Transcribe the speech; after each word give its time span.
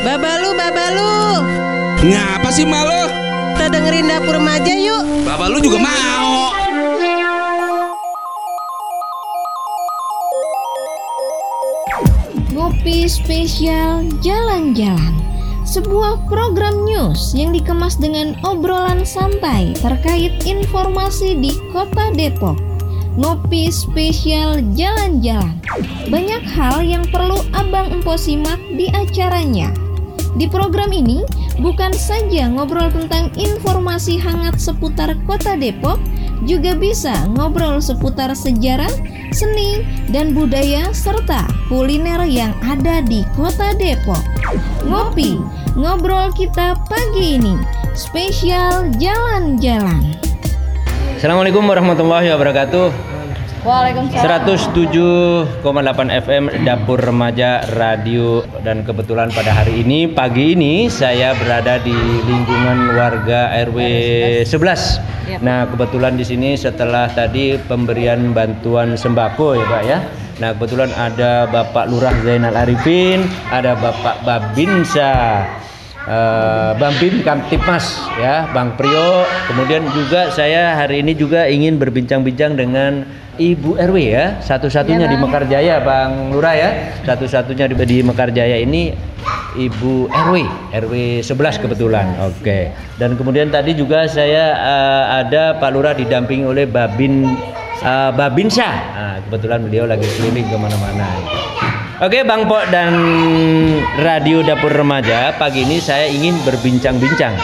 Babalu, 0.00 0.56
babalu. 0.56 1.12
Ngapa 2.08 2.48
sih 2.48 2.64
malu? 2.64 3.04
Kita 3.52 3.68
dengerin 3.68 4.08
dapur 4.08 4.40
remaja 4.40 4.72
yuk. 4.72 5.04
Bapak 5.28 5.52
lu 5.52 5.60
juga 5.60 5.76
mau. 5.76 6.56
Ngopi 12.56 13.04
spesial 13.12 14.08
jalan-jalan. 14.24 15.20
Sebuah 15.68 16.24
program 16.32 16.88
news 16.88 17.36
yang 17.36 17.52
dikemas 17.52 18.00
dengan 18.00 18.40
obrolan 18.40 19.04
santai 19.04 19.76
terkait 19.84 20.32
informasi 20.48 21.36
di 21.36 21.52
Kota 21.76 22.08
Depok. 22.16 22.56
Ngopi 23.20 23.68
spesial 23.68 24.64
jalan-jalan. 24.72 25.60
Banyak 26.08 26.40
hal 26.56 26.80
yang 26.80 27.04
perlu 27.12 27.44
Abang 27.52 27.92
Empo 27.92 28.16
simak 28.16 28.56
di 28.72 28.88
acaranya. 28.96 29.89
Di 30.38 30.46
program 30.46 30.94
ini 30.94 31.26
bukan 31.58 31.90
saja 31.90 32.46
ngobrol 32.46 32.86
tentang 32.94 33.34
informasi 33.34 34.14
hangat 34.14 34.62
seputar 34.62 35.18
Kota 35.26 35.58
Depok, 35.58 35.98
juga 36.46 36.78
bisa 36.78 37.26
ngobrol 37.34 37.82
seputar 37.82 38.30
sejarah, 38.32 38.90
seni, 39.34 39.82
dan 40.14 40.30
budaya 40.30 40.94
serta 40.94 41.50
kuliner 41.66 42.22
yang 42.30 42.54
ada 42.62 43.02
di 43.02 43.26
Kota 43.34 43.74
Depok. 43.74 44.22
Ngopi, 44.86 45.42
ngobrol 45.74 46.30
kita 46.38 46.78
pagi 46.86 47.42
ini, 47.42 47.58
spesial 47.98 48.86
jalan-jalan. 49.02 50.14
Assalamualaikum 51.18 51.66
warahmatullahi 51.66 52.32
wabarakatuh. 52.32 53.09
Waalaikumsalam. 53.60 54.48
107,8 54.48 55.60
FM 56.24 56.44
Dapur 56.64 56.96
Remaja 56.96 57.60
Radio 57.76 58.40
dan 58.64 58.80
kebetulan 58.88 59.28
pada 59.36 59.52
hari 59.52 59.84
ini 59.84 60.08
pagi 60.08 60.56
ini 60.56 60.88
saya 60.88 61.36
berada 61.36 61.76
di 61.84 61.92
lingkungan 62.24 62.96
warga 62.96 63.52
RW 63.68 63.78
11. 64.48 65.44
Nah, 65.44 65.68
kebetulan 65.68 66.16
di 66.16 66.24
sini 66.24 66.56
setelah 66.56 67.12
tadi 67.12 67.60
pemberian 67.68 68.32
bantuan 68.32 68.96
sembako 68.96 69.60
ya, 69.60 69.64
Pak 69.68 69.82
ya. 69.84 69.98
Nah, 70.40 70.56
kebetulan 70.56 70.88
ada 70.96 71.44
Bapak 71.44 71.84
Lurah 71.92 72.16
Zainal 72.24 72.56
Arifin, 72.56 73.28
ada 73.52 73.76
Bapak 73.76 74.24
Babinsa 74.24 75.44
eh, 76.10 76.70
Bang 76.74 76.94
Bim 76.98 77.22
Kamtipmas 77.22 78.02
ya, 78.18 78.50
Bang 78.50 78.74
Priyo. 78.74 79.22
Kemudian 79.46 79.86
juga 79.94 80.34
saya 80.34 80.74
hari 80.74 81.06
ini 81.06 81.14
juga 81.14 81.46
ingin 81.46 81.78
berbincang-bincang 81.78 82.58
dengan 82.58 83.06
Ibu 83.40 83.80
RW 83.80 83.96
ya, 84.04 84.36
satu-satunya 84.44 85.08
di 85.08 85.16
Mekarjaya 85.16 85.80
Bang 85.80 86.34
Lurah 86.34 86.52
ya. 86.52 86.70
Satu-satunya 87.06 87.72
di, 87.72 87.74
di 87.88 87.98
Mekarjaya 88.04 88.60
ini 88.60 88.92
Ibu 89.56 90.12
RW, 90.12 90.34
RW 90.76 90.94
11 91.24 91.62
kebetulan. 91.62 92.06
Oke. 92.20 92.70
Dan 93.00 93.16
kemudian 93.16 93.48
tadi 93.48 93.72
juga 93.72 94.04
saya 94.10 94.54
eh, 94.54 95.04
ada 95.24 95.56
Pak 95.56 95.70
Lurah 95.72 95.94
didampingi 95.96 96.44
oleh 96.44 96.68
Babin 96.68 97.24
eh, 97.80 98.10
Babinsa. 98.12 98.68
Nah, 98.68 99.16
kebetulan 99.24 99.64
beliau 99.64 99.88
lagi 99.88 100.04
keliling 100.20 100.46
ke 100.46 100.56
mana-mana. 100.60 101.08
Oke 102.00 102.24
Bang 102.24 102.48
Pok 102.48 102.72
dan 102.72 102.96
Radio 104.00 104.40
Dapur 104.40 104.72
Remaja 104.72 105.36
Pagi 105.36 105.68
ini 105.68 105.84
saya 105.84 106.08
ingin 106.08 106.32
berbincang-bincang 106.48 107.36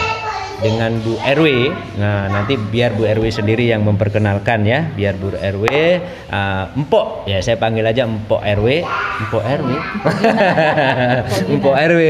dengan 0.57 0.97
Bu 1.05 1.13
RW 1.21 1.69
Nah 2.01 2.25
nanti 2.25 2.57
biar 2.57 2.97
Bu 2.97 3.05
RW 3.05 3.29
sendiri 3.29 3.69
yang 3.69 3.85
memperkenalkan 3.85 4.65
ya 4.65 4.89
Biar 4.97 5.13
Bu 5.13 5.29
RW 5.29 5.65
uh, 6.33 6.73
Empok. 6.73 7.29
Ya 7.29 7.37
saya 7.45 7.61
panggil 7.61 7.85
aja 7.85 8.09
Empok 8.09 8.41
RW 8.41 8.81
Empok 9.21 9.43
RW 9.45 9.69
Empok 11.53 11.75
RW 11.93 12.01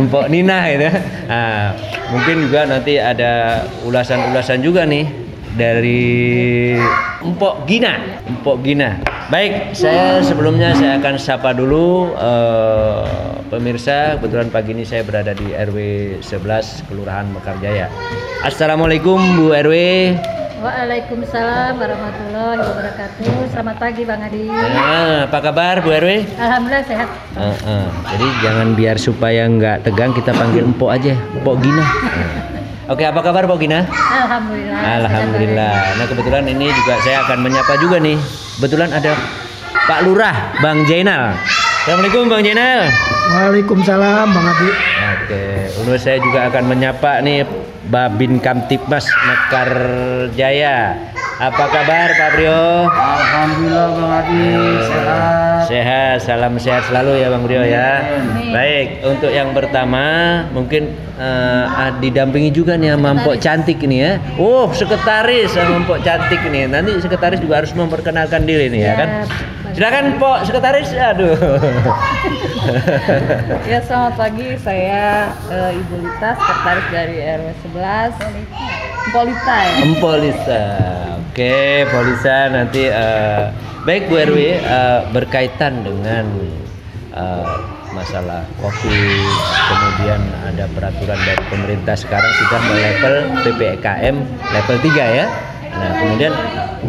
Empok 0.00 0.24
Nina 0.32 0.72
gitu. 0.72 0.88
Nah, 1.28 1.76
Mungkin 2.10 2.50
juga 2.50 2.66
nanti 2.66 2.98
ada 2.98 3.62
ulasan-ulasan 3.86 4.58
juga 4.66 4.82
nih 4.82 5.06
dari 5.54 6.76
Empok 7.20 7.66
Gina 7.66 8.22
Empok 8.26 8.62
Gina 8.62 9.00
Baik, 9.30 9.78
saya 9.78 10.18
sebelumnya 10.26 10.74
saya 10.74 10.98
akan 10.98 11.14
sapa 11.14 11.54
dulu 11.54 12.18
eh, 12.18 13.06
pemirsa. 13.46 14.18
Kebetulan 14.18 14.50
pagi 14.50 14.74
ini 14.74 14.82
saya 14.82 15.06
berada 15.06 15.30
di 15.30 15.54
RW 15.54 15.78
11 16.18 16.90
Kelurahan 16.90 17.30
Mekarjaya. 17.30 17.86
Assalamualaikum 18.42 19.22
Bu 19.38 19.54
RW. 19.54 19.74
Waalaikumsalam 20.66 21.78
warahmatullahi 21.78 22.58
wabarakatuh. 22.58 23.54
Selamat 23.54 23.76
pagi 23.78 24.02
Bang 24.02 24.18
Adi. 24.18 24.50
Nah, 24.50 25.30
apa 25.30 25.38
kabar 25.38 25.78
Bu 25.78 25.94
RW? 25.94 26.26
Alhamdulillah 26.34 26.84
sehat. 26.90 27.08
Eh, 27.38 27.56
eh, 27.70 27.86
Jadi 28.10 28.26
jangan 28.42 28.74
biar 28.74 28.98
supaya 28.98 29.46
nggak 29.46 29.86
tegang 29.86 30.10
kita 30.10 30.34
panggil 30.34 30.66
Empok 30.66 30.90
aja, 30.90 31.14
Empok 31.38 31.54
Gina. 31.62 31.86
Eh. 31.86 32.59
Oke, 32.90 33.06
apa 33.06 33.22
kabar 33.22 33.46
Gina? 33.54 33.86
Alhamdulillah. 33.86 34.82
Alhamdulillah. 34.82 35.74
Nah 35.94 36.06
kebetulan 36.10 36.42
ini 36.50 36.74
juga 36.74 36.98
saya 37.06 37.22
akan 37.22 37.38
menyapa 37.38 37.78
juga 37.78 38.02
nih. 38.02 38.18
Kebetulan 38.58 38.90
ada 38.90 39.14
Pak 39.86 40.02
Lurah, 40.02 40.58
Bang 40.58 40.82
Jainal. 40.90 41.38
Assalamualaikum 41.86 42.26
Bang 42.26 42.42
Jainal. 42.42 42.90
Waalaikumsalam 43.30 44.34
Bang 44.34 44.42
Adi. 44.42 44.68
Oke, 45.06 45.42
untuk 45.78 46.02
saya 46.02 46.18
juga 46.18 46.50
akan 46.50 46.66
menyapa 46.66 47.22
nih 47.22 47.46
Babin 47.86 48.42
Kamtipmas 48.42 49.06
Mekar 49.06 49.70
Jaya. 50.34 50.98
Apa 51.40 51.72
kabar 51.72 52.12
Pak 52.12 52.36
Brio? 52.36 52.84
Alhamdulillah 52.92 53.88
Bang 53.96 54.12
Adi 54.12 54.44
sehat. 54.84 55.60
Sehat, 55.72 56.16
salam 56.20 56.60
sehat 56.60 56.84
selalu 56.92 57.16
ya 57.16 57.32
Bang 57.32 57.48
Brio 57.48 57.64
ya. 57.64 58.04
Baik, 58.52 59.00
untuk 59.08 59.32
yang 59.32 59.56
pertama 59.56 60.04
mungkin 60.52 60.92
eh, 61.16 61.64
ah, 61.64 61.96
didampingi 61.96 62.52
juga 62.52 62.76
nih 62.76 62.92
sama 62.92 63.24
Mpok 63.24 63.40
cantik 63.40 63.80
ini 63.80 64.04
ya. 64.04 64.12
Oh, 64.36 64.68
sekretaris 64.68 65.56
sama 65.56 65.80
Mpok 65.80 66.04
cantik 66.04 66.44
nih. 66.44 66.68
Nanti 66.68 67.00
sekretaris 67.00 67.40
juga 67.40 67.64
harus 67.64 67.72
memperkenalkan 67.72 68.44
diri 68.44 68.68
nih 68.68 68.82
ya 68.84 68.92
kan. 69.00 69.08
Silakan 69.72 70.20
Mpok 70.20 70.44
sekretaris. 70.44 70.92
Aduh. 70.92 71.40
Ya 73.64 73.80
selamat 73.80 74.14
pagi. 74.20 74.60
Saya 74.60 75.32
eh, 75.48 75.72
Ibu 75.72 76.04
Lita, 76.04 76.36
sekretaris 76.36 76.86
dari 76.92 77.16
RW 77.16 77.48
11. 77.72 78.60
Polita 79.08 79.56
ya. 79.64 79.74
Empok 79.88 80.14
Lisa. 80.20 80.62
Oke, 81.20 81.84
Polisa 81.92 82.48
nanti 82.48 82.88
eh, 82.88 83.44
baik 83.84 84.08
Bu 84.08 84.16
RW 84.16 84.38
eh, 84.56 85.00
berkaitan 85.12 85.84
dengan 85.84 86.24
eh, 87.12 87.56
masalah 87.92 88.46
Covid, 88.62 89.34
kemudian 89.68 90.20
ada 90.46 90.64
peraturan 90.72 91.18
dari 91.26 91.42
pemerintah 91.50 91.98
sekarang 91.98 92.30
sudah 92.40 92.60
level 92.72 93.14
PPKM 93.44 94.16
level 94.54 94.76
3 94.80 95.18
ya. 95.20 95.26
Nah, 95.70 95.90
kemudian 96.02 96.32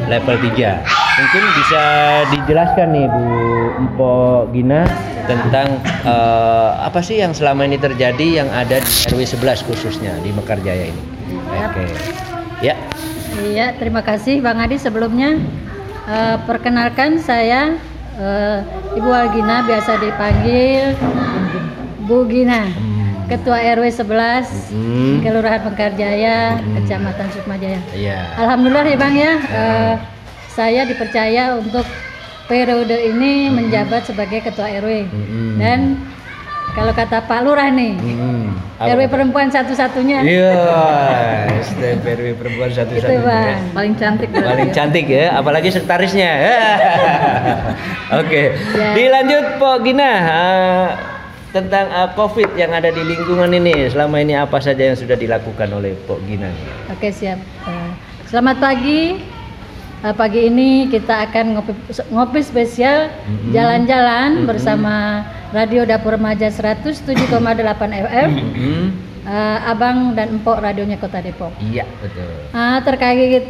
level 0.10 0.36
3. 0.40 0.82
Mungkin 1.22 1.44
bisa 1.54 1.84
dijelaskan 2.34 2.88
nih 2.98 3.06
Bu 3.12 3.28
Empok 3.84 4.56
Gina 4.56 4.88
tentang 5.28 5.76
eh, 6.08 6.72
apa 6.82 7.04
sih 7.04 7.20
yang 7.20 7.36
selama 7.36 7.68
ini 7.68 7.78
terjadi 7.78 8.42
yang 8.42 8.50
ada 8.50 8.80
di 8.80 8.92
RW 9.12 9.28
11 9.28 9.68
khususnya 9.68 10.16
di 10.24 10.32
Mekarjaya 10.32 10.88
ini. 10.88 11.04
Oke. 11.68 11.86
Ya. 12.64 12.78
Iya, 13.34 13.78
terima 13.80 14.04
kasih 14.04 14.44
Bang 14.44 14.60
Adi 14.60 14.76
sebelumnya. 14.76 15.40
eh, 16.02 16.38
perkenalkan 16.44 17.22
saya 17.22 17.78
eh, 18.18 18.60
Ibu 18.98 19.08
Algina 19.08 19.64
biasa 19.64 19.96
dipanggil 19.98 20.98
Bu 22.04 22.28
Gina. 22.28 22.68
Ketua 23.32 23.64
RW 23.64 23.88
11 23.88 24.76
Hmm. 24.76 25.24
Kelurahan 25.24 25.64
Mekarjaya, 25.64 26.60
Kecamatan 26.60 27.28
Sukmajaya. 27.32 27.80
Iya. 27.96 28.28
Alhamdulillah 28.36 28.84
ya 28.84 28.98
Bang 29.00 29.16
ya, 29.16 29.34
eh, 29.40 29.96
saya 30.52 30.84
dipercaya 30.84 31.56
untuk 31.56 31.88
periode 32.52 32.92
ini 33.08 33.48
menjabat 33.48 34.04
sebagai 34.04 34.44
ketua 34.44 34.68
RW 34.68 35.08
Mm-mm. 35.08 35.56
dan 35.56 35.96
kalau 36.72 36.92
kata 36.92 37.24
Pak 37.24 37.40
Lurah 37.42 37.68
nih, 37.68 37.94
Hmm. 38.00 38.56
RW 38.82 39.06
perempuan 39.08 39.46
satu-satunya 39.46 40.26
Iya, 40.26 40.58
STP 41.64 42.02
RW 42.02 42.28
perempuan 42.34 42.68
itu 42.68 42.78
satu-satunya. 42.82 43.22
Bang, 43.22 43.62
paling 43.72 43.94
cantik 43.94 44.30
Paling 44.34 44.70
ya. 44.70 44.74
cantik 44.74 45.06
ya, 45.06 45.26
apalagi 45.36 45.70
sekretarisnya. 45.70 46.32
Oke, 48.22 48.58
Ya. 48.74 48.92
dilanjut 48.92 49.46
Pok 49.56 49.78
Gina 49.84 50.12
eh, 50.18 50.88
tentang 51.52 51.86
eh, 51.88 52.10
COVID 52.12 52.50
yang 52.56 52.72
ada 52.72 52.90
di 52.90 53.02
lingkungan 53.02 53.52
ini. 53.54 53.86
Selama 53.88 54.18
ini 54.18 54.34
apa 54.34 54.58
saja 54.58 54.82
yang 54.82 54.98
sudah 54.98 55.16
dilakukan 55.16 55.70
oleh 55.70 55.94
Pok 56.04 56.20
Gina? 56.26 56.50
Oke 56.90 57.14
siap. 57.14 57.38
Eh, 57.68 57.92
Selamat 58.26 58.58
pagi. 58.58 59.20
Eh, 60.02 60.14
Pagi 60.18 60.50
ini 60.50 60.90
kita 60.90 61.30
akan 61.30 61.46
ngopi, 61.62 61.74
ngopi 62.10 62.42
spesial 62.42 63.14
jalan-jalan 63.54 64.50
bersama 64.50 65.22
Radio 65.54 65.86
Dapur 65.86 66.18
Remaja 66.18 66.50
107,8 66.50 67.22
FM. 67.94 68.30
Hmm. 68.34 68.86
Eh, 69.22 69.58
Abang 69.70 70.18
dan 70.18 70.34
Empok 70.34 70.58
radionya 70.58 70.98
Kota 70.98 71.22
Depok. 71.22 71.54
Iya, 71.62 71.86
betul. 72.02 72.34
Ah, 72.50 72.82
terkait 72.82 73.46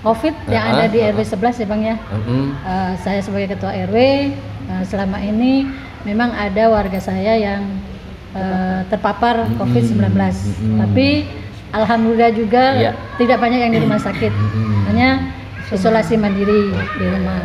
COVID 0.00 0.34
yang 0.48 0.64
Ah, 0.64 0.72
ada 0.80 0.84
di 0.88 1.00
RW 1.00 1.20
11 1.20 1.60
ya 1.60 1.66
Bang 1.68 1.82
ya. 1.84 1.96
Hmm. 2.08 2.56
Eh, 2.64 2.92
saya 3.04 3.20
sebagai 3.20 3.52
ketua 3.52 3.76
RW 3.84 3.96
eh, 4.32 4.82
selama 4.88 5.20
ini 5.20 5.68
memang 6.08 6.32
ada 6.32 6.72
warga 6.72 7.04
saya 7.04 7.36
yang 7.36 7.68
eh, 8.32 8.80
terpapar 8.88 9.44
Mm-mm. 9.44 9.60
COVID-19. 9.60 10.08
Mm-mm. 10.08 10.78
Tapi 10.88 11.08
alhamdulillah 11.72 12.32
juga 12.32 12.64
Iya. 12.74 12.92
tidak 13.16 13.38
banyak 13.38 13.60
yang 13.60 13.72
di 13.74 13.80
rumah 13.80 14.00
sakit. 14.00 14.32
Mm-mm. 14.32 14.88
Hanya 14.88 15.08
isolasi 15.68 16.16
mandiri 16.16 16.72
di 16.72 17.04
rumah. 17.04 17.44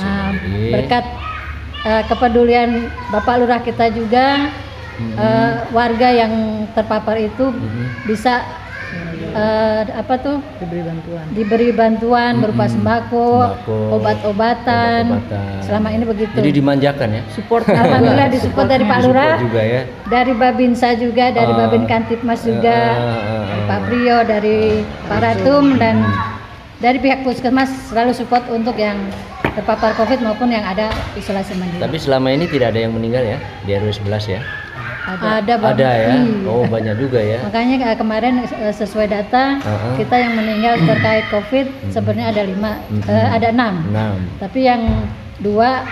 Nah, 0.00 0.32
mandiri. 0.32 0.72
berkat 0.72 1.04
eh, 1.84 2.02
kepedulian 2.08 2.70
Bapak 3.10 3.44
Lurah 3.44 3.60
kita 3.60 3.92
juga 3.92 4.48
eh, 4.98 5.52
warga 5.70 6.08
yang 6.08 6.32
terpapar 6.72 7.16
itu 7.16 7.52
bisa 8.04 8.40
eh, 9.32 9.82
apa 9.88 10.14
tuh 10.18 10.36
diberi 10.58 10.82
bantuan 10.82 11.24
diberi 11.32 11.68
bantuan 11.70 12.32
berupa 12.38 12.64
Mm-mm. 12.64 12.74
sembako, 12.74 13.28
Sembako, 13.58 13.76
obat-obatan. 13.96 15.02
obat-obatan. 15.08 15.60
Selama 15.62 15.88
ini 15.90 16.04
begitu. 16.04 16.36
Jadi 16.36 16.50
dimanjakan 16.52 17.08
ya. 17.10 17.22
support 17.30 17.64
alhamdulillah 17.64 18.28
disupport 18.28 18.66
dari 18.68 18.84
Pak 18.84 18.98
Lurah, 19.02 19.34
juga 19.40 19.62
ya. 19.62 19.82
dari 20.06 20.32
Babinsa 20.32 20.88
juga, 20.94 21.24
dari 21.28 21.48
Ah. 21.48 21.58
Babin 21.58 21.84
Kantipmas 21.86 22.40
juga, 22.42 22.78
ah, 22.92 23.44
dari 23.46 23.60
ah. 23.60 23.68
Pak 23.68 23.80
Prio, 23.86 24.18
dari 24.22 24.58
Pak 25.08 25.18
Ratum 25.18 25.64
dan 25.76 25.96
dari 26.78 26.98
pihak 26.98 27.22
puskesmas 27.22 27.70
selalu 27.88 28.12
support 28.12 28.42
untuk 28.48 28.74
yang 28.74 28.98
terpapar 29.52 29.92
COVID 29.94 30.18
maupun 30.20 30.48
yang 30.48 30.64
ada 30.64 30.88
isolasi 31.12 31.52
mandiri. 31.54 31.78
Tapi 31.78 31.96
selama 31.96 32.32
ini 32.32 32.48
tidak 32.48 32.72
ada 32.72 32.80
yang 32.80 32.92
meninggal 32.92 33.22
ya 33.22 33.38
di 33.62 33.70
RW 33.70 33.92
11 34.02 34.24
ya. 34.28 34.40
Ada, 35.06 35.52
Bang. 35.58 35.74
Ada 35.74 35.90
ya. 35.90 36.08
Iya. 36.14 36.46
Oh, 36.46 36.64
banyak 36.66 36.94
juga 36.98 37.18
ya. 37.18 37.38
Makanya 37.42 37.76
eh, 37.90 37.96
kemarin 37.98 38.34
eh, 38.46 38.74
sesuai 38.74 39.06
data 39.10 39.58
ah. 39.58 39.94
kita 39.98 40.14
yang 40.14 40.32
meninggal 40.38 40.78
terkait 40.86 41.26
COVID 41.34 41.66
sebenarnya 41.90 42.26
ada 42.30 42.42
lima, 42.46 42.72
eh, 43.10 43.26
ada 43.34 43.48
enam. 43.50 43.74
Enam. 43.90 44.16
Tapi 44.38 44.60
yang 44.62 44.82
dua 45.42 45.82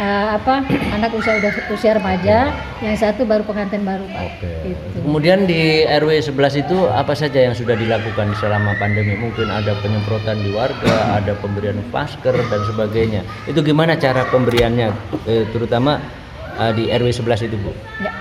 eh, 0.00 0.28
apa 0.32 0.64
anak 0.96 1.12
usia 1.12 1.36
udah 1.36 1.52
usia 1.76 1.92
remaja, 2.00 2.56
yang 2.80 2.96
satu 2.96 3.28
baru 3.28 3.44
pengantin 3.44 3.84
baru 3.84 4.08
Pak. 4.08 4.22
Oke. 4.24 4.52
Gitu. 4.72 4.96
Kemudian 5.04 5.44
di 5.44 5.84
RW 5.84 6.32
11 6.32 6.64
itu 6.64 6.88
apa 6.88 7.12
saja 7.12 7.36
yang 7.36 7.54
sudah 7.54 7.76
dilakukan 7.76 8.32
selama 8.40 8.72
pandemi? 8.80 9.12
Mungkin 9.20 9.52
ada 9.52 9.76
penyemprotan 9.84 10.40
di 10.40 10.56
warga, 10.56 11.20
ada 11.20 11.36
pemberian 11.36 11.76
masker 11.92 12.32
dan 12.32 12.60
sebagainya. 12.64 13.20
Itu 13.44 13.60
gimana 13.60 13.92
cara 14.00 14.24
pemberiannya 14.32 14.88
eh, 15.28 15.44
terutama 15.52 16.21
eh, 16.54 16.72
di 16.72 16.84
RW 16.88 17.08
11 17.08 17.46
itu, 17.46 17.56
Bu? 17.56 17.72
Ya. 17.98 18.12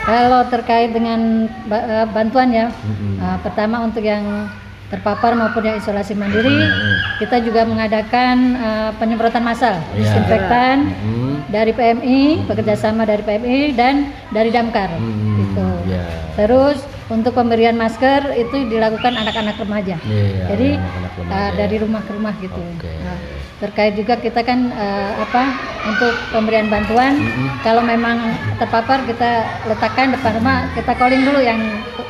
Kalau 0.00 0.42
terkait 0.48 0.90
dengan 0.90 1.46
eh, 1.68 2.06
bantuan 2.08 2.50
ya, 2.50 2.72
Mm-mm. 2.72 3.18
eh, 3.18 3.38
pertama 3.40 3.80
untuk 3.80 4.00
yang 4.00 4.48
terpapar 4.90 5.38
maupun 5.38 5.62
yang 5.62 5.78
isolasi 5.78 6.14
mandiri, 6.14 6.50
Mm-mm. 6.50 6.94
kita 7.18 7.38
juga 7.38 7.62
mengadakan 7.62 8.36
eh, 8.56 8.90
penyemprotan 8.96 9.44
massal, 9.44 9.78
Ya. 9.92 10.02
disinfektan 10.02 10.90
Mm. 10.90 11.34
dari 11.48 11.70
PMI, 11.70 12.20
bekerjasama 12.44 13.04
dari 13.04 13.22
PMI 13.22 13.60
dan 13.72 13.94
dari 14.30 14.50
Damkar. 14.50 14.90
Mm, 14.92 15.36
Gitu. 15.36 15.68
ya. 15.88 16.04
Terus 16.34 16.78
untuk 17.10 17.32
pemberian 17.32 17.74
masker 17.74 18.32
itu 18.34 18.66
dilakukan 18.66 19.12
anak-anak 19.12 19.58
remaja. 19.58 19.98
Iya, 20.00 20.46
Jadi 20.48 20.68
anak-anak 20.72 21.12
remaja 21.12 21.34
eh, 21.34 21.42
ya. 21.42 21.56
dari 21.56 21.76
rumah 21.76 22.00
ke 22.00 22.10
rumah 22.14 22.34
gitu. 22.38 22.62
Oke. 22.70 22.90
Nah, 22.96 23.18
terkait 23.60 23.92
juga 23.92 24.16
kita 24.16 24.40
kan 24.40 24.70
eh, 24.70 25.10
apa 25.18 25.42
untuk 25.84 26.14
pemberian 26.30 26.66
bantuan 26.66 27.12
Mm-mm. 27.14 27.60
kalau 27.60 27.82
memang 27.82 28.16
terpapar 28.56 29.04
kita 29.04 29.30
letakkan 29.66 30.10
depan 30.10 30.32
rumah 30.34 30.56
kita 30.72 30.92
calling 30.94 31.20
dulu 31.20 31.40
yang 31.40 31.60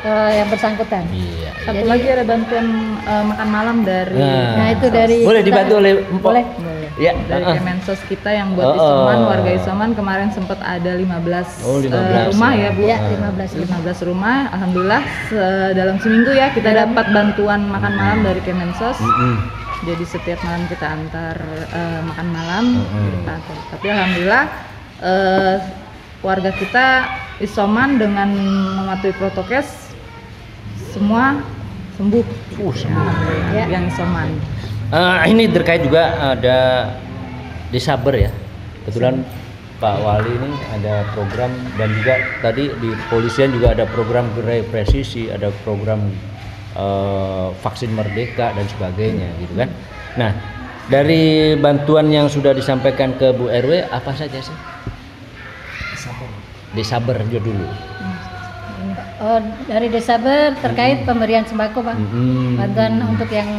eh, 0.00 0.32
yang 0.36 0.46
bersangkutan. 0.46 1.02
Iya. 1.10 1.50
satu 1.60 1.76
Jadi- 1.76 1.90
lagi 1.90 2.06
ada 2.08 2.24
bantuan 2.24 2.66
eh, 3.02 3.24
makan 3.26 3.48
malam 3.48 3.76
dari 3.82 4.20
Nah, 4.20 4.68
itu 4.70 4.86
dari 4.88 5.18
Boleh 5.22 5.40
kita- 5.40 5.48
dibantu 5.50 5.74
oleh 5.76 5.92
Empok? 5.98 6.22
Boleh. 6.22 6.44
Ya, 7.00 7.16
dari 7.24 7.40
uh-uh. 7.42 7.56
Kemensos 7.56 7.96
kita 8.04 8.28
yang 8.28 8.52
buat 8.52 8.66
Oh, 8.66 8.76
isoman 8.76 9.18
warga 9.24 9.50
isoman 9.54 9.90
kemarin 9.90 10.28
sempat 10.28 10.60
ada 10.60 10.92
15, 10.92 11.48
Oh, 11.62 11.80
eh, 11.80 11.88
15 11.88 12.28
rumah 12.30 12.52
ya. 12.52 12.60
ya 12.62 12.70
Bu 12.70 12.80
Iya, 12.82 12.96
15 13.10 13.50
rumah. 13.56 13.78
15 13.80 13.98
rumah 14.04 14.36
alhamdulillah 14.50 15.02
se- 15.26 15.40
dalam 15.72 15.96
seminggu 15.96 16.30
ya 16.30 16.52
kita 16.52 16.70
dapat 16.70 17.06
bantuan 17.08 17.64
makan 17.66 17.92
malam 17.94 18.18
dari 18.20 18.40
Kemensos 18.40 19.00
Mm-mm. 19.00 19.34
jadi 19.82 20.04
setiap 20.04 20.44
malam 20.44 20.68
kita 20.68 20.86
antar 20.86 21.40
eh, 21.70 22.00
makan 22.04 22.26
malam 22.28 22.64
Mm-mm. 22.76 23.08
kita 23.16 23.30
antar. 23.34 23.56
tapi 23.70 23.86
alhamdulillah 23.88 24.44
eh, 25.00 25.56
warga 26.20 26.52
kita 26.52 26.86
isoman 27.40 27.96
dengan 27.96 28.28
mematuhi 28.76 29.16
protokes 29.16 29.88
semua 30.86 31.40
sembuh 31.96 32.24
Uh, 32.60 32.72
sembuh. 32.72 33.12
Ya, 33.50 33.64
yang 33.70 33.88
isoman 33.88 34.36
Eh, 34.90 35.18
ini 35.30 35.46
terkait 35.46 35.86
juga 35.86 36.34
ada 36.34 36.90
di 37.70 37.78
Saber 37.78 38.26
ya. 38.26 38.30
Kebetulan 38.82 39.22
Pak 39.78 39.96
Wali 40.02 40.34
ini 40.34 40.50
ada 40.74 41.06
program 41.14 41.54
dan 41.78 41.94
juga 41.94 42.18
tadi 42.42 42.74
di 42.82 42.90
polisian 43.06 43.54
juga 43.54 43.70
ada 43.70 43.86
program 43.86 44.26
gerai 44.34 44.66
presisi, 44.66 45.30
ada 45.30 45.54
program 45.62 46.10
eh, 46.74 47.48
vaksin 47.62 47.94
merdeka 47.94 48.50
dan 48.50 48.66
sebagainya 48.66 49.30
gitu 49.38 49.54
kan. 49.62 49.70
Nah, 50.18 50.34
dari 50.90 51.54
bantuan 51.54 52.10
yang 52.10 52.26
sudah 52.26 52.50
disampaikan 52.50 53.14
ke 53.14 53.30
Bu 53.30 53.46
RW 53.46 53.86
apa 53.94 54.10
saja 54.18 54.42
sih? 54.42 54.56
Di 56.74 56.82
Saber 56.82 57.14
aja 57.14 57.38
dulu. 57.38 57.66
Oh, 59.20 59.38
dari 59.70 59.86
Desaber 59.92 60.56
terkait 60.58 61.04
pemberian 61.04 61.44
sembako, 61.44 61.84
Bang. 61.84 61.98
Mm-mm. 62.00 62.56
Bantuan 62.56 62.94
untuk 63.04 63.28
yang 63.28 63.50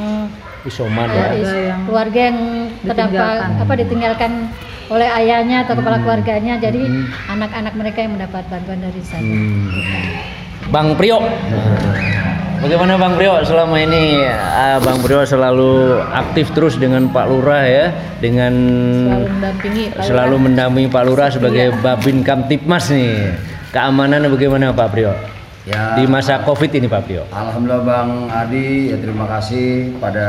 Isoman 0.61 1.07
ya. 1.09 1.27
Yang 1.33 1.81
keluarga 1.89 2.19
yang 2.21 2.37
terdampak 2.85 3.09
ditinggalkan. 3.09 3.49
apa 3.57 3.73
ditinggalkan 3.77 4.31
oleh 4.91 5.07
ayahnya 5.07 5.57
atau 5.65 5.73
kepala 5.73 5.97
keluarganya. 6.03 6.53
Jadi 6.59 6.81
Hmm. 6.83 7.07
anak-anak 7.31 7.73
mereka 7.73 7.99
yang 8.03 8.13
mendapat 8.13 8.43
bantuan 8.51 8.79
dari 8.83 9.01
sana. 9.01 9.23
Hmm. 9.23 9.67
Bang 10.69 10.93
Priok. 10.93 11.23
Bagaimana 12.61 12.93
Bang 12.93 13.17
Priok 13.17 13.41
selama 13.41 13.73
ini 13.81 14.21
ah, 14.21 14.77
Bang 14.77 15.01
Priok 15.01 15.25
selalu 15.25 15.97
aktif 16.13 16.53
terus 16.53 16.77
dengan 16.77 17.09
Pak 17.09 17.25
Lurah 17.25 17.65
ya, 17.65 17.85
dengan 18.21 18.53
selalu 18.53 19.25
mendampingi 19.33 19.83
Pak 19.89 20.03
selalu 20.05 20.29
Lurah. 20.29 20.45
mendampingi 20.45 20.89
Pak 20.93 21.03
Lurah 21.09 21.29
sebagai 21.33 21.65
Babin 21.81 22.21
Kamtipmas 22.21 22.93
nih. 22.93 23.33
Keamanannya 23.73 24.29
bagaimana 24.29 24.69
Pak 24.77 24.87
Priok? 24.93 25.40
Ya, 25.61 25.93
Di 25.93 26.09
masa 26.09 26.41
Covid 26.41 26.73
ini 26.73 26.89
Pak 26.89 27.05
Priok. 27.05 27.27
Alhamdulillah 27.29 27.85
Bang 27.85 28.09
Adi, 28.27 28.89
ya 28.89 28.97
terima 28.97 29.29
kasih 29.29 29.93
pada 30.01 30.27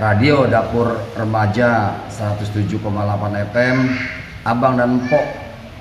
Radio 0.00 0.48
Dapur 0.48 0.96
Remaja 1.12 1.92
107,8 2.08 2.80
FM, 3.52 3.76
Abang 4.48 4.80
dan 4.80 5.04
Pok, 5.12 5.26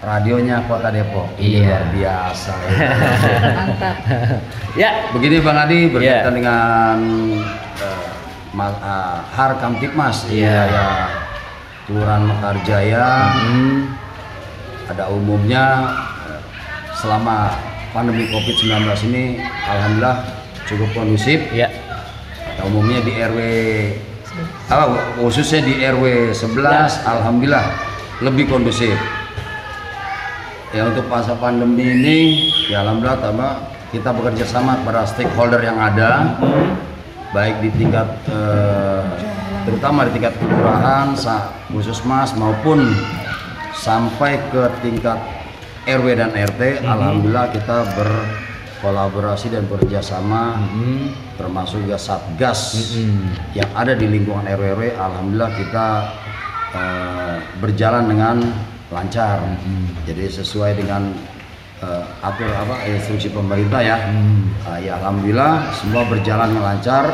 radionya 0.04 0.60
Kota 0.68 0.92
Depok. 0.92 1.31
Ini 1.40 1.63
Iya. 1.63 1.63
luar 1.63 1.84
biasa. 1.95 2.54
mantap 3.63 3.96
Ya, 4.75 5.08
Begini 5.15 5.39
Bang 5.39 5.63
Adi 5.63 5.79
berkaitan 5.88 6.36
Iya. 6.36 6.36
dengan 6.36 6.98
eh, 7.79 8.60
ah, 8.84 9.24
Har 9.24 9.56
Kamtipmas 9.56 10.27
di 10.27 10.44
Iya. 10.44 10.51
wilayah 10.67 10.96
Kelurahan 11.88 12.24
Mekarjaya. 12.27 13.08
hmm, 13.39 13.75
Ada 14.91 15.08
umumnya 15.08 15.65
eh, 16.27 16.41
selama 16.91 17.72
pandemi 17.93 18.25
Covid-19 18.27 18.73
ini 19.07 19.23
alhamdulillah 19.63 20.17
cukup 20.65 20.89
kondusif. 20.91 21.39
ya, 21.53 21.69
Pada 22.43 22.65
umumnya 22.67 23.00
di 23.00 23.12
RW 23.13 23.39
apa 24.65 24.85
khususnya 25.21 25.62
di 25.62 25.77
RW 25.79 26.33
11 26.33 26.57
alhamdulillah 27.05 27.65
lebih 28.19 28.50
kondusif. 28.50 28.97
Ya 30.73 30.89
untuk 30.89 31.05
masa 31.05 31.38
pandemi 31.38 31.85
ini 31.85 32.19
ya 32.65 32.81
alhamdulillah 32.81 33.21
tambah 33.21 33.51
kita 33.93 34.09
bekerja 34.09 34.45
sama 34.50 34.73
pada 34.81 35.05
stakeholder 35.05 35.62
yang 35.62 35.77
ada 35.77 36.33
baik 37.29 37.62
di 37.62 37.69
tingkat 37.77 38.09
eh, 38.25 39.01
terutama 39.69 40.09
di 40.09 40.17
tingkat 40.17 40.33
kelurahan, 40.41 41.13
sa- 41.13 41.53
puskesmas 41.69 42.33
maupun 42.33 42.89
sampai 43.77 44.41
ke 44.50 44.65
tingkat 44.81 45.17
RW 45.84 46.08
dan 46.16 46.32
RT 46.32 46.88
alhamdulillah 46.88 47.52
kita 47.52 47.84
berkolaborasi 47.96 49.52
dan 49.52 49.68
bekerjasama 49.68 50.56
hmm, 50.60 51.36
termasuk 51.36 51.84
juga 51.84 52.00
satgas 52.00 52.94
hmm. 52.96 53.56
yang 53.58 53.70
ada 53.75 53.92
di 53.92 54.08
lingkungan 54.08 54.48
RW 54.48 54.63
RW 54.80 54.82
alhamdulillah 54.96 55.52
kita 55.60 55.88
eh, 56.74 57.36
berjalan 57.60 58.08
dengan 58.08 58.36
lancar. 58.94 59.42
Jadi 60.06 60.24
sesuai 60.30 60.78
dengan 60.78 61.12
eh, 61.82 62.06
atur 62.22 62.48
apa 62.54 62.86
instruksi 62.88 63.34
pemerintah 63.34 63.82
ya. 63.82 63.98
Ah, 64.70 64.78
ya 64.78 65.02
alhamdulillah 65.02 65.74
semua 65.82 66.06
berjalan 66.08 66.54
dengan 66.54 66.78
lancar. 66.78 67.10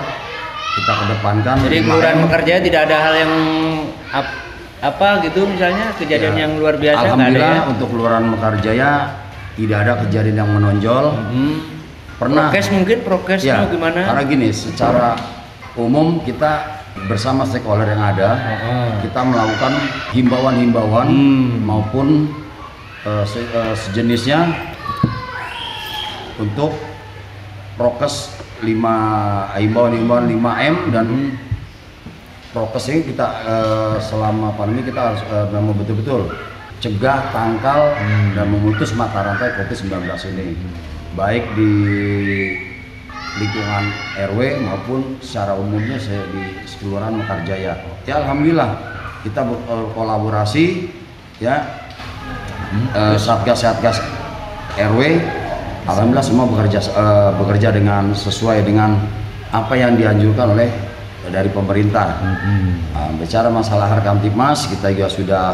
Kita 0.70 0.94
kedepankan 0.96 1.56
Jadi 1.66 1.82
5M. 1.82 1.88
kelurahan 1.90 2.18
Mekarjaya 2.24 2.60
tidak 2.62 2.82
ada 2.88 2.98
hal 3.02 3.14
yang 3.18 3.34
apa 4.80 5.20
gitu 5.22 5.44
misalnya 5.44 5.92
kejadian 5.94 6.34
Ya, 6.34 6.42
yang 6.42 6.54
luar 6.56 6.76
biasa 6.76 6.96
nggak 6.96 7.04
ada 7.04 7.16
alhamdulillah 7.20 7.52
ya? 7.54 7.64
untuk 7.68 7.88
kelurahan 7.90 8.26
Mekarjaya 8.26 8.92
tidak 9.54 9.78
ada 9.82 9.94
kejadian 10.02 10.36
yang 10.38 10.50
menonjol 10.50 11.06
Hmm. 11.12 11.56
pernah 12.16 12.48
Prokes 12.48 12.68
mungkin 12.70 12.98
prokesnya 13.02 13.56
Ya, 13.58 13.68
gimana? 13.68 14.00
Karena 14.02 14.24
gini, 14.24 14.48
secara 14.50 15.20
umum 15.74 16.20
kita 16.20 16.80
bersama 17.02 17.44
stakeholder 17.44 17.88
yang 17.88 18.04
ada, 18.06 18.30
Heeh. 18.36 18.88
kita 19.04 19.20
melakukan 19.22 19.72
himbauan-himbauan 20.12 21.08
Hmm. 21.08 21.48
maupun 21.62 22.08
eh, 23.02 23.24
se- 23.24 23.48
eh, 23.50 23.76
sejenisnya 23.78 24.48
untuk 26.38 26.76
prokes 27.76 28.32
5 28.60 28.96
himbauan-himbauan 29.56 30.28
5M 30.30 30.76
dan 30.90 31.08
prokes 32.50 32.90
ini 32.90 33.14
kita 33.14 33.28
eh, 33.46 33.96
selama 34.02 34.54
pandemi 34.58 34.82
kita 34.86 35.14
harus 35.14 35.22
eh, 35.30 35.48
memang 35.54 35.78
betul-betul 35.78 36.34
cegah, 36.80 37.30
tangkal 37.36 37.92
dan 38.34 38.48
memutus 38.48 38.96
mata 38.96 39.20
rantai 39.20 39.52
COVID-19 39.60 40.00
ini. 40.32 40.56
Baik 41.12 41.44
di 41.58 41.72
lingkungan 43.36 43.84
RW 44.32 44.40
maupun 44.64 45.00
secara 45.20 45.60
umumnya 45.60 46.00
se- 46.00 46.28
di 46.32 46.44
Kelurahan 46.80 47.20
Mekarjaya. 47.20 47.76
Ya 48.08 48.24
alhamdulillah 48.24 48.80
kita 49.28 49.44
berkolaborasi 49.44 50.88
ya. 51.44 51.68
Eh, 52.96 53.18
satgas-satgas 53.18 54.00
RW 54.80 55.02
alhamdulillah 55.90 56.26
semua 56.26 56.46
bekerja 56.48 56.80
eh, 56.80 57.32
bekerja 57.38 57.70
dengan 57.76 58.16
sesuai 58.16 58.64
dengan 58.64 58.96
apa 59.52 59.74
yang 59.76 59.98
dianjurkan 60.00 60.54
oleh 60.56 60.70
dari 61.28 61.52
pemerintah. 61.52 62.24
Nah, 62.96 63.12
bicara 63.20 63.52
masalah 63.52 63.92
Harkamtipmas 63.92 64.72
kita 64.72 64.88
juga 64.96 65.08
sudah 65.12 65.46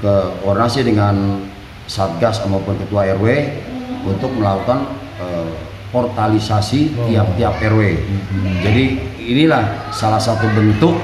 koordinasi 0.00 0.80
dengan 0.88 1.44
satgas 1.86 2.42
maupun 2.48 2.80
ketua 2.80 3.06
RW 3.16 3.26
untuk 4.06 4.30
melakukan 4.34 4.86
eh, 5.20 5.50
portalisasi 5.92 6.96
tiap-tiap 7.10 7.60
RW. 7.62 7.80
Jadi 8.62 8.84
inilah 9.26 9.90
salah 9.94 10.20
satu 10.20 10.46
bentuk 10.52 10.94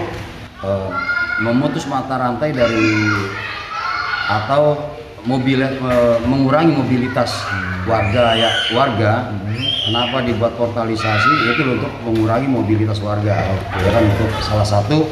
eh, 0.63 0.91
memutus 1.43 1.87
mata 1.91 2.19
rantai 2.19 2.55
dari 2.55 3.11
atau 4.31 4.79
mobil 5.27 5.63
eh, 5.63 6.19
mengurangi 6.27 6.75
mobilitas 6.75 7.47
warga 7.87 8.35
ya 8.39 8.51
warga 8.75 9.35
kenapa 9.87 10.23
dibuat 10.23 10.55
portalisasi? 10.55 11.33
Itu 11.55 11.63
untuk 11.79 11.93
mengurangi 12.07 12.47
mobilitas 12.47 13.03
warga. 13.03 13.43
Ya 13.83 13.91
kan 13.91 14.05
untuk 14.07 14.31
salah 14.43 14.67
satu 14.67 15.07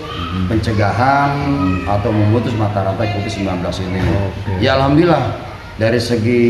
pencegahan 0.46 1.32
atau 1.86 2.10
memutus 2.14 2.54
mata 2.54 2.86
rantai 2.86 3.10
COVID-19 3.14 3.62
ini. 3.90 4.00
Ya 4.62 4.78
alhamdulillah 4.78 5.34
dari 5.80 6.00
segi 6.00 6.44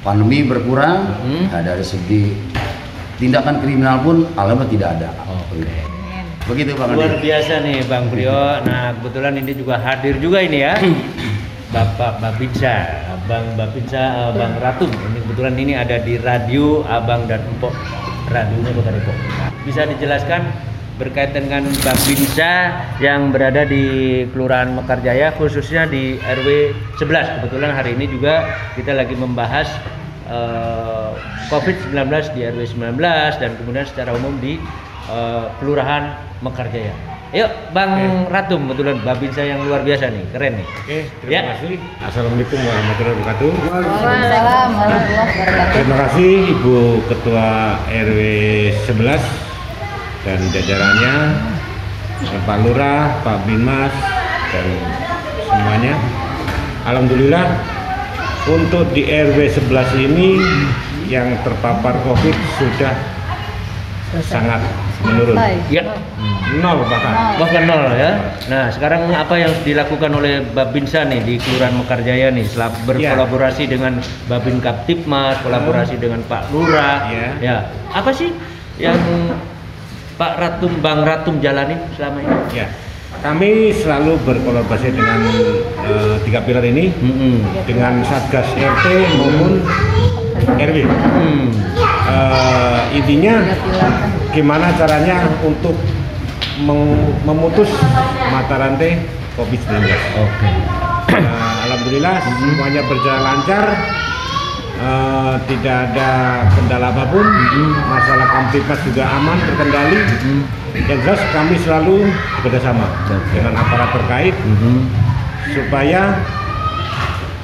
pandemi 0.00 0.46
berkurang 0.46 1.02
nah, 1.50 1.62
dari 1.62 1.82
segi 1.82 2.30
tindakan 3.18 3.58
kriminal 3.62 4.02
pun 4.02 4.26
alhamdulillah 4.34 4.70
tidak 4.70 4.88
ada. 4.98 5.10
Begitu 6.46 6.78
bang. 6.78 6.94
Luar 6.94 7.18
biasa 7.18 7.58
nih 7.66 7.82
Bang 7.90 8.06
Priyo. 8.06 8.62
Nah 8.62 8.94
kebetulan 8.94 9.34
ini 9.34 9.52
juga 9.58 9.82
hadir 9.82 10.14
juga 10.22 10.38
ini 10.46 10.62
ya 10.62 10.78
Bapak 11.74 12.22
Babinsa, 12.22 12.86
Abang 13.10 13.58
Babinsa, 13.58 14.30
Abang 14.30 14.54
Ratum. 14.62 14.86
Ini 14.86 15.18
kebetulan 15.26 15.54
ini 15.58 15.72
ada 15.74 15.98
di 15.98 16.14
radio 16.22 16.86
Abang 16.86 17.26
dan 17.26 17.42
Empok, 17.42 17.74
radionya 18.30 18.70
Kota 18.70 18.90
Depok. 18.94 19.16
Bisa 19.66 19.82
dijelaskan 19.82 20.46
berkaitan 20.96 21.50
dengan 21.50 21.66
Babinsa 21.82 22.70
yang 23.02 23.34
berada 23.34 23.66
di 23.66 23.82
Kelurahan 24.30 24.78
Mekarjaya 24.78 25.34
khususnya 25.34 25.90
di 25.90 26.22
RW 26.22 26.70
11. 27.02 27.42
Kebetulan 27.42 27.74
hari 27.74 27.98
ini 27.98 28.06
juga 28.14 28.46
kita 28.78 28.94
lagi 28.94 29.18
membahas 29.18 29.66
eh, 30.30 31.10
COVID-19 31.50 31.98
di 32.38 32.40
RW 32.46 32.62
19 32.78 32.94
dan 33.42 33.50
kemudian 33.58 33.86
secara 33.90 34.14
umum 34.14 34.38
di 34.38 34.54
eh, 35.10 35.46
Kelurahan 35.58 36.14
Mekarjaya. 36.46 37.15
Yuk, 37.34 37.50
Bang 37.74 37.90
Ratum, 38.30 38.70
kebetulan 38.70 39.02
Babinsa 39.02 39.42
yang 39.42 39.58
luar 39.66 39.82
biasa 39.82 40.14
nih, 40.14 40.24
keren 40.30 40.62
nih. 40.62 40.66
Oke, 40.78 40.98
terima 41.18 41.32
Ya. 41.34 41.40
kasih. 41.58 41.74
Assalamualaikum 41.98 42.58
warahmatullahi 42.62 43.14
wabarakatuh. 43.18 43.50
Waalaikumsalam 43.66 44.68
warahmatullahi 44.70 45.30
wabarakatuh. 45.34 45.74
Terima 45.74 45.96
kasih 46.06 46.32
Ibu 46.54 46.76
Ketua 47.10 47.48
RW 47.90 48.20
11 48.86 49.22
dan 50.22 50.38
jajarannya, 50.54 51.14
Pak 52.46 52.58
Lurah, 52.62 53.02
Pak 53.26 53.38
Binmas, 53.42 53.94
dan 54.54 54.66
semuanya. 55.50 55.94
Alhamdulillah 56.86 57.46
untuk 58.46 58.86
di 58.94 59.02
RW 59.02 59.50
11 59.50 59.90
ini 59.98 60.38
yang 61.10 61.34
terpapar 61.42 61.98
COVID 62.06 62.36
sudah 62.54 62.94
sangat 64.22 64.62
menurun. 65.04 65.36
Ya, 65.68 65.82
Nol 66.56 66.78
bahkan. 66.86 67.36
bahkan 67.36 67.62
nol 67.66 67.90
ya. 67.92 68.10
Nah, 68.46 68.70
sekarang 68.70 69.10
apa 69.10 69.34
yang 69.34 69.52
dilakukan 69.60 70.08
oleh 70.14 70.40
Babinsa 70.54 71.02
nih 71.04 71.20
di 71.20 71.34
Kelurahan 71.36 71.74
Mekarjaya 71.74 72.30
nih 72.30 72.46
setelah 72.46 72.70
berkolaborasi 72.86 73.66
dengan 73.66 73.98
Babin 74.24 74.62
Kaptipmas, 74.62 75.36
kolaborasi 75.42 75.98
dengan 75.98 76.22
Pak 76.24 76.48
Lurah. 76.54 77.10
Ya. 77.10 77.28
Ya. 77.42 77.56
Apa 77.92 78.14
sih 78.14 78.30
yang 78.78 78.96
Pak 80.16 80.32
Ratum, 80.38 80.80
Bang 80.80 81.04
Ratum 81.04 81.42
jalanin 81.42 81.76
selama 81.92 82.24
ini? 82.24 82.62
Ya, 82.62 82.66
kami 83.20 83.74
selalu 83.74 84.16
berkolaborasi 84.24 84.94
dengan 84.94 85.20
eh, 85.82 86.16
tiga 86.24 86.40
pilar 86.40 86.64
ini 86.64 86.88
Hmm. 86.94 87.42
dengan 87.68 88.00
Satgas 88.00 88.48
RT 88.54 88.86
maupun 89.18 89.60
RW. 90.56 90.78
Hmm. 90.88 91.46
Eh, 92.06 92.80
intinya 92.96 93.34
gimana 94.36 94.68
caranya 94.76 95.16
untuk 95.40 95.72
memutus 97.24 97.68
mata 98.28 98.56
rantai 98.56 99.00
COVID-19. 99.32 99.72
Oke. 100.16 100.48
Eh, 101.08 101.52
Alhamdulillah 101.64 102.16
semuanya 102.20 102.82
berjalan 102.84 103.22
lancar. 103.22 103.64
Eh, 104.76 105.34
tidak 105.48 105.76
ada 105.90 106.10
kendala 106.52 106.92
apa 106.92 107.04
pun. 107.08 107.24
Masalah 107.86 108.26
kamtipmas 108.30 108.80
juga 108.84 109.04
aman 109.06 109.36
terkendali. 109.42 110.00
Yang 110.76 111.00
jelas 111.02 111.20
kami 111.32 111.56
selalu 111.56 111.96
bekerjasama 112.36 112.84
dengan 113.32 113.56
aparat 113.56 113.88
terkait 113.90 114.34
Hmm. 114.36 114.84
supaya 115.48 116.20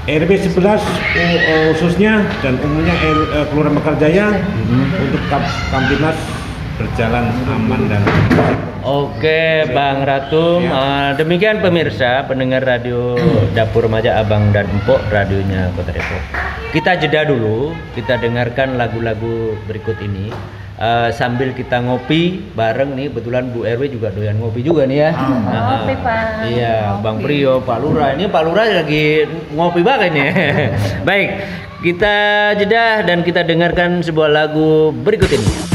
RW 0.02 0.30
11 0.34 0.82
u- 0.82 0.82
uh, 1.40 1.70
khususnya 1.72 2.20
dan 2.42 2.58
umumnya 2.58 2.92
uh, 3.32 3.46
Kelurahan 3.49 3.72
Mekarjaya 3.72 4.26
untuk 4.99 5.22
Kap- 5.30 5.49
Kamtipmas 5.70 6.18
berjalan 6.83 7.31
aman 7.47 7.81
dan 7.87 8.03
Oke, 8.83 9.62
Bang 9.71 10.03
Ratum. 10.03 10.67
Ya. 10.67 10.75
Eh, 10.75 11.11
demikian 11.23 11.62
pemirsa 11.62 12.27
pendengar 12.27 12.67
radio 12.67 13.15
Dapur 13.55 13.87
Remaja 13.87 14.19
Abang 14.19 14.51
dan 14.51 14.67
Empok 14.67 14.99
radionya 15.07 15.71
Kota 15.79 15.95
Depok. 15.95 16.19
Kita 16.75 16.99
jeda 16.99 17.23
dulu, 17.23 17.79
kita 17.95 18.19
dengarkan 18.19 18.75
lagu-lagu 18.75 19.55
berikut 19.71 20.03
ini. 20.03 20.35
Eh, 20.83 21.15
sambil 21.15 21.55
kita 21.55 21.79
ngopi 21.79 22.43
bareng 22.59 22.99
nih, 22.99 23.07
kebetulan 23.15 23.55
Bu 23.55 23.62
RW 23.62 23.87
juga 23.87 24.11
doyan 24.11 24.43
ngopi 24.43 24.67
juga 24.67 24.83
nih 24.83 24.99
ya. 24.99 25.11
Nah, 25.15 25.62
Ngopi, 25.87 25.95
Pak. 26.03 26.23
Iya, 26.51 26.77
Bang 26.99 27.23
Prio, 27.23 27.62
Pak 27.62 27.79
Lurah. 27.79 28.19
Ini 28.19 28.27
Pak 28.27 28.43
Lurah 28.43 28.67
lagi 28.67 29.31
ngopi 29.55 29.87
banget 29.87 30.11
nih. 30.11 30.31
Baik, 31.07 31.29
kita 31.87 32.17
jeda 32.59 33.07
dan 33.07 33.23
kita 33.23 33.47
dengarkan 33.47 34.03
sebuah 34.03 34.27
lagu 34.27 34.91
berikut 34.91 35.31
ini. 35.31 35.72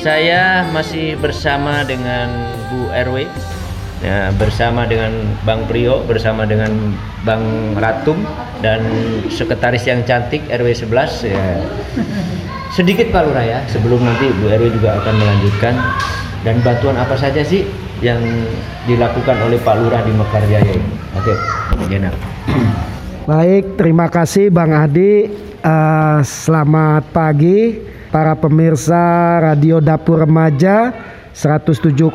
Saya 0.00 0.64
masih 0.72 1.12
bersama 1.20 1.84
dengan 1.84 2.32
Bu 2.72 2.88
RW, 2.88 3.28
ya, 4.00 4.32
bersama 4.40 4.88
dengan 4.88 5.12
Bang 5.44 5.68
Prio, 5.68 6.00
bersama 6.08 6.48
dengan 6.48 6.96
Bang 7.28 7.76
Ratum 7.76 8.24
dan 8.64 8.80
sekretaris 9.28 9.84
yang 9.84 10.00
cantik 10.08 10.40
RW 10.48 10.72
11 10.72 11.28
ya. 11.28 11.44
Sedikit 12.72 13.12
Pak 13.12 13.28
Lurah 13.28 13.44
ya, 13.44 13.60
sebelum 13.68 14.00
nanti 14.00 14.32
Bu 14.40 14.48
RW 14.48 14.72
juga 14.72 14.96
akan 15.04 15.14
melanjutkan 15.20 15.74
dan 16.48 16.56
bantuan 16.64 16.96
apa 16.96 17.20
saja 17.20 17.44
sih 17.44 17.68
yang 18.00 18.24
dilakukan 18.88 19.36
oleh 19.44 19.60
Pak 19.60 19.76
Lurah 19.84 20.00
di 20.00 20.12
Mekarjaya 20.16 20.64
ini. 20.64 20.90
Oke, 21.20 21.36
Jenal. 21.92 22.16
Baik, 23.28 23.76
terima 23.76 24.08
kasih 24.08 24.48
Bang 24.48 24.72
Adi. 24.72 25.28
Eh, 25.60 26.18
selamat 26.24 27.12
pagi 27.12 27.90
para 28.10 28.34
pemirsa 28.34 29.38
Radio 29.38 29.78
Dapur 29.78 30.26
Remaja 30.26 30.90
107,8 31.32 32.10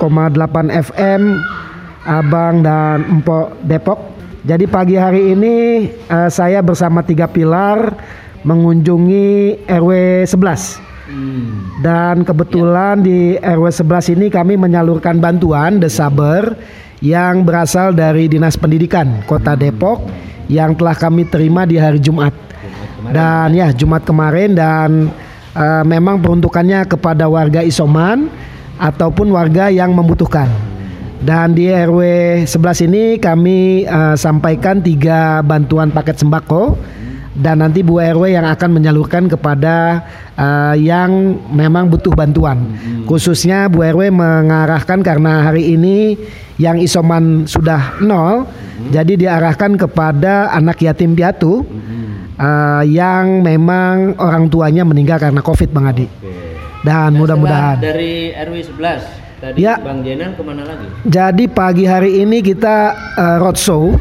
FM 0.92 1.22
Abang 2.06 2.62
dan 2.62 3.20
Empok 3.20 3.56
Depok. 3.64 4.00
Jadi 4.46 4.70
pagi 4.70 4.94
hari 5.00 5.34
ini 5.34 5.56
eh, 5.90 6.30
saya 6.30 6.62
bersama 6.62 7.02
tiga 7.02 7.26
pilar 7.26 7.98
mengunjungi 8.46 9.66
RW 9.66 9.90
11. 10.30 10.86
Dan 11.82 12.22
kebetulan 12.22 13.02
di 13.02 13.40
RW 13.42 13.66
11 13.74 14.14
ini 14.20 14.28
kami 14.30 14.54
menyalurkan 14.60 15.18
bantuan 15.18 15.82
desaber 15.82 16.54
yang 17.02 17.42
berasal 17.42 17.94
dari 17.94 18.30
Dinas 18.30 18.58
Pendidikan 18.58 19.26
Kota 19.26 19.58
Depok 19.58 20.06
yang 20.46 20.78
telah 20.78 20.94
kami 20.94 21.26
terima 21.26 21.66
di 21.66 21.82
hari 21.82 21.98
Jumat. 21.98 22.34
Dan 23.10 23.54
ya 23.54 23.70
Jumat 23.74 24.06
kemarin 24.06 24.54
dan 24.58 25.10
eh, 25.56 25.84
memang 25.88 26.20
peruntukannya 26.20 26.84
kepada 26.86 27.26
warga 27.32 27.64
isoman 27.64 28.28
ataupun 28.76 29.32
warga 29.32 29.72
yang 29.72 29.96
membutuhkan. 29.96 30.52
Dan 31.26 31.58
di 31.58 31.72
RW 31.72 32.00
11 32.46 32.86
ini 32.92 33.04
kami 33.18 33.88
eh, 33.88 34.16
sampaikan 34.20 34.84
tiga 34.84 35.40
bantuan 35.42 35.90
paket 35.90 36.22
sembako 36.22 36.78
dan 37.36 37.60
nanti 37.60 37.84
Bu 37.84 38.00
RW 38.00 38.32
yang 38.32 38.48
akan 38.48 38.80
menyalurkan 38.80 39.28
kepada 39.28 40.06
eh, 40.38 40.76
yang 40.80 41.40
memang 41.52 41.92
butuh 41.92 42.14
bantuan. 42.16 42.78
Khususnya 43.08 43.68
Bu 43.68 43.84
RW 43.84 44.12
mengarahkan 44.12 45.02
karena 45.02 45.50
hari 45.50 45.76
ini 45.76 46.16
yang 46.56 46.80
isoman 46.80 47.44
sudah 47.44 48.00
nol, 48.00 48.48
jadi 48.96 49.20
diarahkan 49.20 49.76
kepada 49.76 50.56
anak 50.56 50.80
yatim 50.80 51.12
piatu 51.12 51.68
eh, 52.36 52.84
yang 52.88 53.42
memang 53.42 54.16
orang 54.20 54.48
tuanya 54.48 54.84
meninggal 54.84 55.20
karena 55.20 55.42
COVID, 55.42 55.70
Bang 55.72 55.88
Adi. 55.90 56.08
Dan 56.86 57.18
mudah-mudahan. 57.18 57.82
dari 57.82 58.30
RW 58.30 58.56
11 58.78 59.02
tadi 59.42 59.58
Ya. 59.58 59.82
Bang 59.82 60.06
Jenal 60.06 60.38
ke 60.38 60.42
mana 60.46 60.62
lagi? 60.62 60.86
Jadi 61.02 61.50
pagi 61.50 61.90
hari 61.90 62.22
ini 62.22 62.46
kita 62.46 62.94
eh, 63.18 63.38
roadshow. 63.42 63.98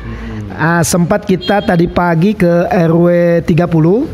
Ah, 0.54 0.86
sempat 0.86 1.26
kita 1.26 1.66
tadi 1.66 1.90
pagi 1.90 2.30
ke 2.30 2.70
RW 2.70 3.40
30, 3.42 4.06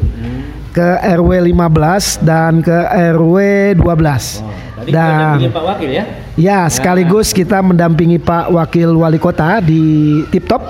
ke 0.72 0.88
RW 1.04 1.30
15 1.52 2.16
dan 2.24 2.64
ke 2.64 2.78
RW 3.12 3.36
12. 3.76 4.40
Tadi 4.80 4.88
kita 4.88 5.04
dan 5.04 5.52
Pak 5.52 5.64
Wakil 5.68 5.90
ya. 5.92 6.04
ya 6.40 6.60
sekaligus 6.72 7.36
kita 7.36 7.60
mendampingi 7.60 8.16
Pak 8.16 8.48
Wakil 8.48 8.88
Wali 8.96 9.20
Kota 9.20 9.60
di 9.60 10.24
Tip 10.32 10.48
Top 10.48 10.64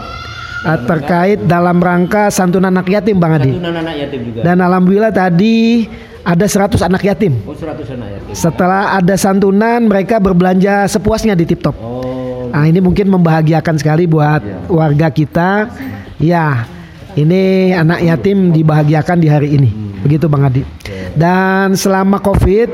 ah, 0.64 0.78
terkait 0.80 1.38
dalam 1.44 1.78
rangka 1.80 2.28
santunan 2.28 2.72
anak 2.72 2.88
yatim 2.88 3.16
Bang 3.16 3.36
Adi. 3.36 3.56
Santunan 3.56 3.76
anak 3.80 3.96
yatim 3.96 4.20
juga. 4.26 4.40
Dan 4.44 4.56
alhamdulillah 4.60 5.12
tadi 5.12 5.86
ada 6.20 6.46
100 6.46 6.84
anak 6.84 7.02
yatim. 7.04 7.32
oh 7.44 7.56
100 7.56 7.96
anak 7.96 8.08
yatim. 8.16 8.32
Setelah 8.36 8.96
ada 9.00 9.14
santunan 9.16 9.80
mereka 9.88 10.20
berbelanja 10.20 10.84
sepuasnya 10.88 11.32
di 11.32 11.44
Tip 11.48 11.64
Top. 11.64 11.76
Oh, 11.80 12.20
Nah, 12.50 12.66
ini 12.66 12.82
mungkin 12.82 13.06
membahagiakan 13.06 13.78
sekali 13.78 14.10
buat 14.10 14.42
warga 14.66 15.06
kita. 15.06 15.70
Ya, 16.18 16.66
ini 17.14 17.70
anak 17.70 18.02
yatim 18.02 18.50
dibahagiakan 18.50 19.16
di 19.22 19.28
hari 19.30 19.54
ini. 19.54 19.70
Begitu 20.02 20.26
Bang 20.26 20.50
Adi. 20.50 20.66
Dan 21.14 21.78
selama 21.78 22.18
Covid, 22.18 22.68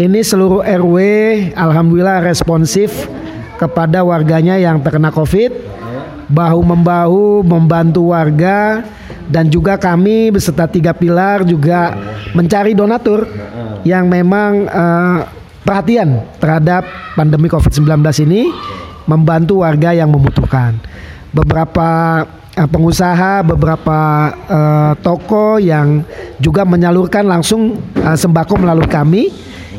ini 0.00 0.24
seluruh 0.24 0.64
RW 0.64 0.96
alhamdulillah 1.52 2.24
responsif 2.24 3.04
kepada 3.60 4.00
warganya 4.00 4.56
yang 4.56 4.80
terkena 4.80 5.12
Covid. 5.12 5.52
Bahu 6.32 6.60
membahu 6.64 7.44
membantu 7.44 8.16
warga 8.16 8.80
dan 9.28 9.52
juga 9.52 9.76
kami 9.76 10.32
beserta 10.32 10.64
tiga 10.64 10.96
pilar 10.96 11.44
juga 11.44 11.92
mencari 12.32 12.72
donatur 12.72 13.28
yang 13.84 14.08
memang 14.08 14.64
eh, 14.64 15.18
perhatian 15.62 16.24
terhadap 16.40 16.88
pandemi 17.14 17.46
Covid-19 17.52 18.00
ini 18.24 18.48
membantu 19.06 19.62
warga 19.62 19.94
yang 19.94 20.10
membutuhkan. 20.10 20.78
Beberapa 21.32 22.22
eh, 22.56 22.68
pengusaha, 22.68 23.44
beberapa 23.46 23.98
eh, 24.32 24.92
toko 25.04 25.60
yang 25.60 26.02
juga 26.40 26.64
menyalurkan 26.64 27.28
langsung 27.28 27.78
eh, 27.96 28.16
sembako 28.16 28.62
melalui 28.62 28.88
kami 28.88 29.28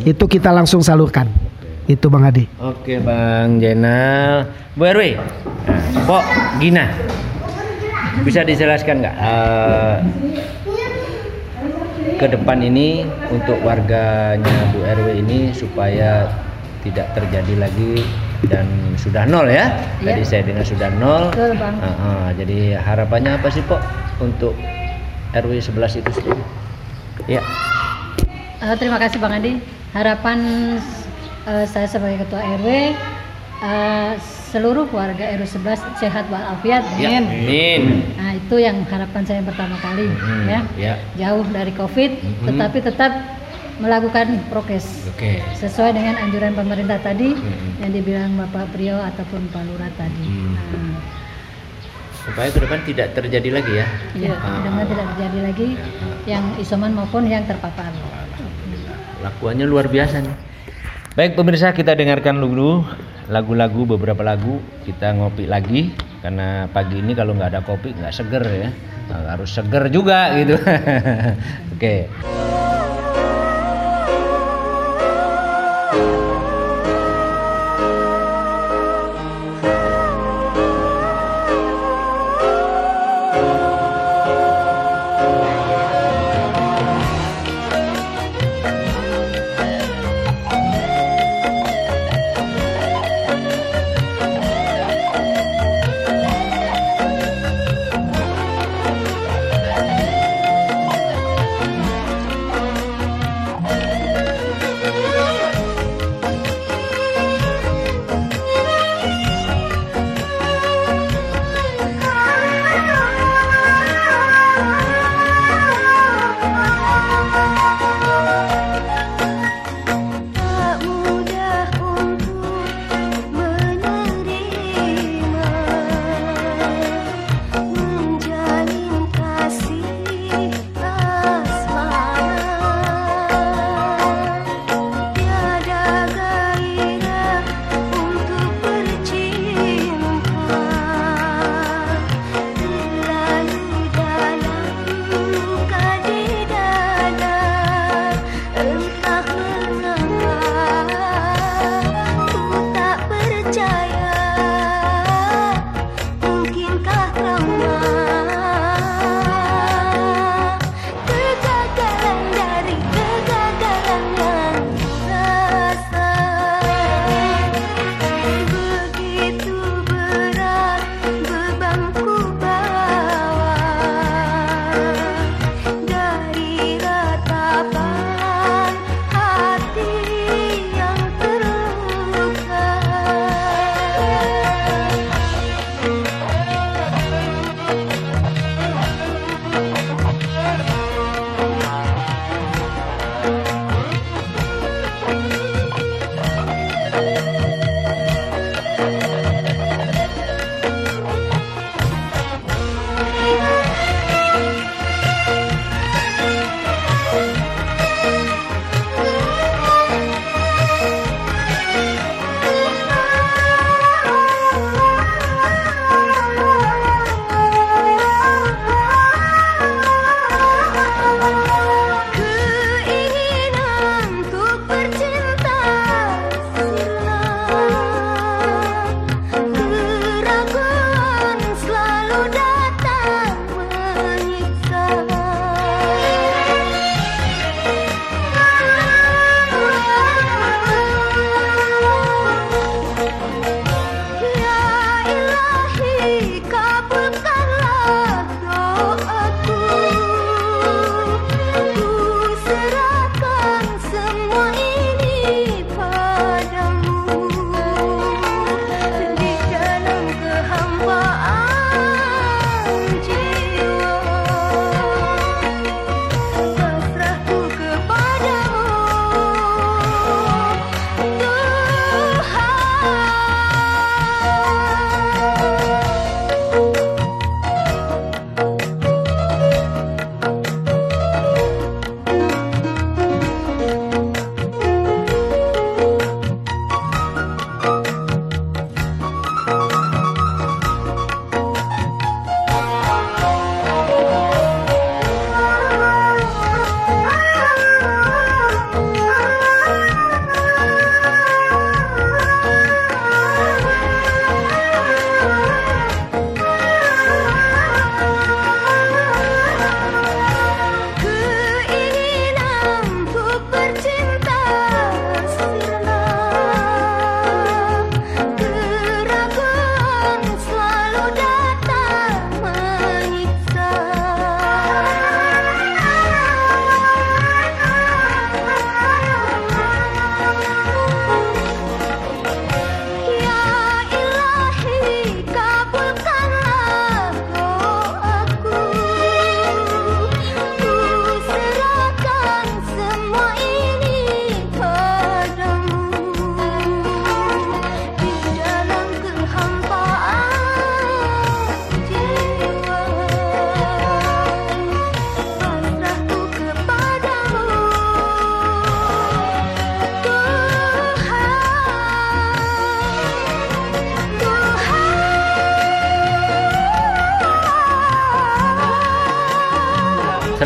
itu 0.03 0.25
kita 0.27 0.51
langsung 0.53 0.81
salurkan. 0.83 1.42
Itu 1.83 2.07
Bang 2.07 2.23
Adi. 2.23 2.47
Oke 2.63 2.99
Bang 2.99 3.59
Jenal. 3.59 4.47
Bu 4.73 4.87
RW, 4.87 5.19
nah, 5.67 6.01
Pok 6.07 6.23
Gina, 6.57 6.87
bisa 8.23 8.41
dijelaskan 8.41 9.03
nggak 9.03 9.15
eh, 9.15 9.95
ke 12.17 12.25
depan 12.31 12.57
ini 12.63 13.03
untuk 13.29 13.59
warganya 13.61 14.55
Bu 14.71 14.79
RW 14.81 15.21
ini 15.21 15.51
supaya 15.51 16.31
tidak 16.81 17.11
terjadi 17.15 17.67
lagi 17.67 18.01
dan 18.47 18.65
sudah 18.95 19.23
nol 19.23 19.47
ya? 19.47 19.71
Tadi 19.99 20.19
Iya. 20.19 20.27
saya 20.27 20.41
dengar 20.43 20.65
sudah 20.67 20.89
nol. 20.97 21.31
Betul, 21.31 21.51
Bang. 21.59 21.75
Ah, 21.79 21.87
ah, 21.87 22.25
jadi 22.35 22.79
harapannya 22.79 23.39
apa 23.39 23.47
sih 23.51 23.63
Pok 23.63 23.79
untuk 24.19 24.55
RW 25.35 25.51
11 25.59 25.99
itu 25.99 26.11
sendiri? 26.15 26.43
Ya. 27.27 27.43
Eh, 28.59 28.75
terima 28.79 28.95
kasih 28.99 29.19
Bang 29.19 29.35
Adi. 29.35 29.59
Harapan 29.93 30.39
eh, 31.45 31.65
saya 31.65 31.87
sebagai 31.87 32.23
ketua 32.23 32.39
RW 32.39 32.67
eh, 33.59 34.11
seluruh 34.49 34.85
warga 34.89 35.23
RW 35.33 35.43
11 35.43 35.81
sehat 35.97 36.27
walafiat. 36.27 36.83
Ya. 36.95 37.17
Amin. 37.17 38.03
Nah, 38.13 38.35
itu 38.35 38.55
yang 38.57 38.83
harapan 38.85 39.23
saya 39.23 39.41
pertama 39.41 39.75
kali 39.77 40.07
Hmm, 40.09 40.45
ya. 40.45 40.59
ya. 40.75 40.93
Jauh 41.15 41.45
dari 41.47 41.71
Covid 41.71 42.11
Mhm. 42.13 42.45
tetapi 42.47 42.77
tetap 42.81 43.11
melakukan 43.73 44.37
prokes 44.47 45.09
Oke. 45.09 45.41
sesuai 45.57 45.91
dengan 45.91 46.13
anjuran 46.19 46.53
pemerintah 46.53 47.01
tadi 47.01 47.33
Mhm. 47.33 47.81
yang 47.81 47.91
dibilang 47.91 48.31
Bapak 48.37 48.69
Prio 48.69 48.95
ataupun 48.95 49.49
Pak 49.49 49.63
Lurah 49.65 49.89
tadi. 49.95 50.23
Hmm. 50.23 50.53
Nah, 50.53 51.01
Supaya 52.23 52.47
ke 52.47 52.59
depan 52.61 52.79
tidak 52.87 53.11
terjadi 53.11 53.49
lagi 53.51 53.73
ya. 53.73 53.87
Iya, 54.15 54.33
Ah, 54.37 54.55
mudah-mudahan 54.55 54.87
tidak 54.87 55.05
terjadi 55.11 55.39
lagi 55.43 55.67
yang 56.23 56.55
isoman 56.55 56.95
maupun 56.95 57.27
yang 57.27 57.43
terpapar. 57.43 57.91
Lakuannya 59.19 59.67
luar 59.67 59.91
biasa 59.91 60.23
nih. 60.23 60.35
Baik 61.13 61.37
pemirsa 61.37 61.77
kita 61.77 61.93
dengarkan 61.93 62.41
dulu 62.41 62.81
lagu-lagu 63.29 63.85
beberapa 63.85 64.25
lagu 64.25 64.57
kita 64.81 65.13
ngopi 65.13 65.45
lagi 65.45 65.93
karena 66.25 66.65
pagi 66.73 67.05
ini 67.05 67.13
kalau 67.13 67.37
nggak 67.37 67.53
ada 67.53 67.61
kopi 67.61 67.93
nggak 67.93 68.09
seger 68.09 68.41
ya 68.41 68.73
harus 69.29 69.53
seger 69.53 69.93
juga 69.93 70.33
gitu. 70.41 70.57
Oke. 71.77 72.09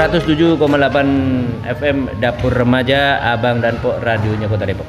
107,8 0.07 1.67
FM 1.67 1.97
Dapur 2.23 2.55
Remaja 2.55 3.19
Abang 3.27 3.59
dan 3.59 3.75
Pok 3.83 3.99
radionya 3.99 4.47
Kota 4.47 4.63
Depok. 4.63 4.87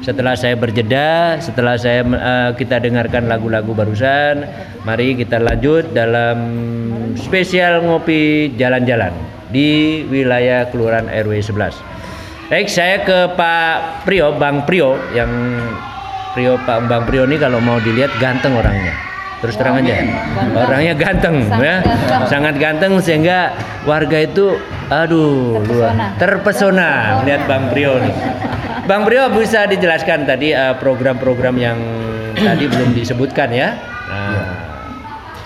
Setelah 0.00 0.40
saya 0.40 0.56
berjeda, 0.56 1.36
setelah 1.36 1.76
saya 1.76 2.00
eh, 2.00 2.50
kita 2.56 2.80
dengarkan 2.80 3.28
lagu-lagu 3.28 3.76
barusan, 3.76 4.48
mari 4.88 5.12
kita 5.20 5.36
lanjut 5.36 5.92
dalam 5.92 6.38
spesial 7.20 7.84
ngopi 7.84 8.56
jalan-jalan 8.56 9.12
di 9.52 10.00
wilayah 10.08 10.64
Kelurahan 10.72 11.12
RW 11.12 11.44
11. 11.44 12.48
Baik, 12.48 12.72
saya 12.72 13.04
ke 13.04 13.36
Pak 13.36 14.08
Prio, 14.08 14.32
Bang 14.40 14.64
Prio 14.64 14.96
yang 15.12 15.28
Prio 16.32 16.56
Pak 16.64 16.88
Bang 16.88 17.04
Prio 17.04 17.28
ini 17.28 17.36
kalau 17.36 17.60
mau 17.60 17.76
dilihat 17.76 18.16
ganteng 18.16 18.56
orangnya. 18.56 19.07
Terus 19.38 19.54
terang 19.54 19.78
aja, 19.78 20.02
orangnya 20.50 20.98
ganteng 20.98 21.46
ya, 21.62 21.78
sangat 22.26 22.58
ganteng 22.58 22.98
sehingga 22.98 23.54
warga 23.86 24.18
itu, 24.26 24.58
aduh, 24.90 25.62
luar 25.62 25.94
terpesona 26.18 27.22
melihat 27.22 27.46
Bang 27.46 27.70
Prio 27.70 28.02
nih. 28.02 28.14
Bang 28.90 29.06
Prio 29.06 29.30
bisa 29.30 29.70
dijelaskan 29.70 30.26
tadi 30.26 30.50
eh, 30.50 30.74
program-program 30.82 31.54
yang 31.54 31.78
tadi 32.34 32.66
belum 32.66 32.98
disebutkan 32.98 33.54
ya. 33.54 33.78
Nah, 34.10 34.42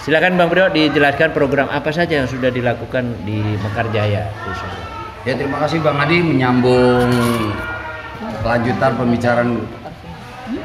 silakan 0.00 0.40
Bang 0.40 0.48
Prio 0.48 0.72
dijelaskan 0.72 1.36
program 1.36 1.68
apa 1.68 1.92
saja 1.92 2.24
yang 2.24 2.28
sudah 2.32 2.48
dilakukan 2.48 3.12
di 3.28 3.44
Mekarjaya 3.60 4.24
khususnya. 4.40 4.88
Ya 5.28 5.36
terima 5.36 5.60
kasih 5.68 5.84
Bang 5.84 6.00
Adi 6.00 6.24
menyambung 6.24 7.12
kelanjutan 8.40 8.96
pembicaraan 8.96 9.60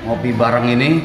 ngopi 0.07 0.31
bareng 0.31 0.65
ini. 0.71 1.03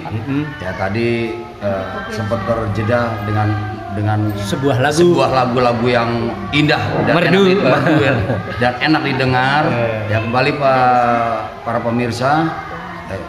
Ya 0.63 0.71
tadi 0.79 1.35
eh, 1.63 1.85
sempat 2.11 2.43
terjeda 2.45 3.01
dengan 3.25 3.49
dengan 3.93 4.33
Sebuah 4.35 4.81
lagu. 4.81 4.97
sebuah 5.05 5.31
lagu-lagu 5.31 5.85
yang 5.85 6.11
indah 6.51 6.81
dan 7.05 7.13
Merdu. 7.13 7.45
enak, 7.45 7.61
merdu 7.61 7.95
ya, 8.01 8.15
dan 8.63 8.73
enak 8.81 9.03
didengar. 9.05 9.63
Ya 10.09 10.19
kembali 10.19 10.51
Pak 10.57 10.81
para 11.63 11.79
pemirsa, 11.79 12.33
eh, 13.09 13.21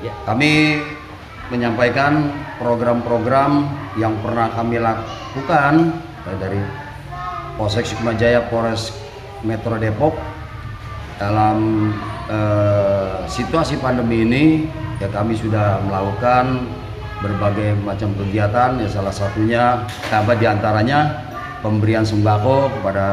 Ya. 0.00 0.12
kami 0.24 0.80
menyampaikan 1.50 2.32
program-program 2.56 3.68
yang 3.94 4.16
pernah 4.22 4.48
kami 4.48 4.80
lakukan 4.80 5.92
eh, 6.26 6.36
dari 6.40 6.60
Polsek 7.54 7.84
Sukmajaya, 7.84 8.48
Polres 8.48 8.90
Metro 9.40 9.76
Depok 9.76 10.16
dalam 11.14 11.90
eh, 12.26 13.22
situasi 13.28 13.78
pandemi 13.78 14.24
ini 14.24 14.44
ya 14.98 15.06
kami 15.08 15.36
sudah 15.36 15.78
melakukan 15.84 16.64
berbagai 17.20 17.76
macam 17.78 18.16
kegiatan 18.16 18.76
ya 18.76 18.88
salah 18.88 19.12
satunya 19.12 19.84
apa 20.08 20.32
di 20.34 20.44
antaranya 20.44 21.20
pemberian 21.60 22.02
sembako 22.02 22.72
kepada 22.74 23.06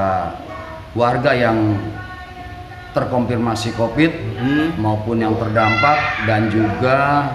warga 0.96 1.32
yang 1.32 1.76
terkonfirmasi 2.91 3.76
COVID 3.76 4.12
maupun 4.76 5.22
yang 5.22 5.36
terdampak 5.36 5.98
dan 6.26 6.50
juga 6.50 7.30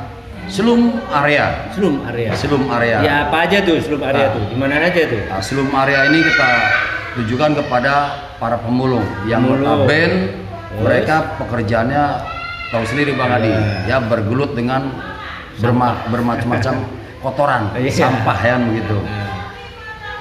selum 0.51 0.99
area 1.15 1.71
Selum 1.71 2.03
area. 2.05 2.31
selum 2.35 2.63
area 2.69 2.99
Ya 2.99 3.15
apa 3.29 3.47
aja 3.47 3.63
tuh 3.63 3.79
selum 3.79 4.03
area 4.03 4.27
Nah. 4.27 4.35
tuh? 4.35 4.45
Di 4.51 4.57
mana 4.59 4.75
aja 4.81 5.03
tuh? 5.07 5.23
Nah, 5.23 5.39
selum 5.39 5.69
area 5.71 6.11
ini 6.11 6.19
kita 6.19 6.51
tujukan 7.15 7.51
kepada 7.55 7.95
para 8.41 8.59
pemulung 8.59 9.07
yang 9.23 9.45
Terus? 9.47 10.83
mereka 10.83 11.37
pekerjaannya 11.39 12.05
tahu 12.73 12.85
sendiri 12.89 13.13
Bang 13.15 13.31
Adi 13.31 13.53
ya 13.87 14.01
bergelut 14.01 14.57
dengan 14.57 14.89
berma- 15.59 16.01
bermacam-macam 16.09 16.75
kotoran 17.25 17.62
Iya. 17.75 17.91
sampah 18.09 18.38
ya 18.38 18.55
begitu 18.59 18.99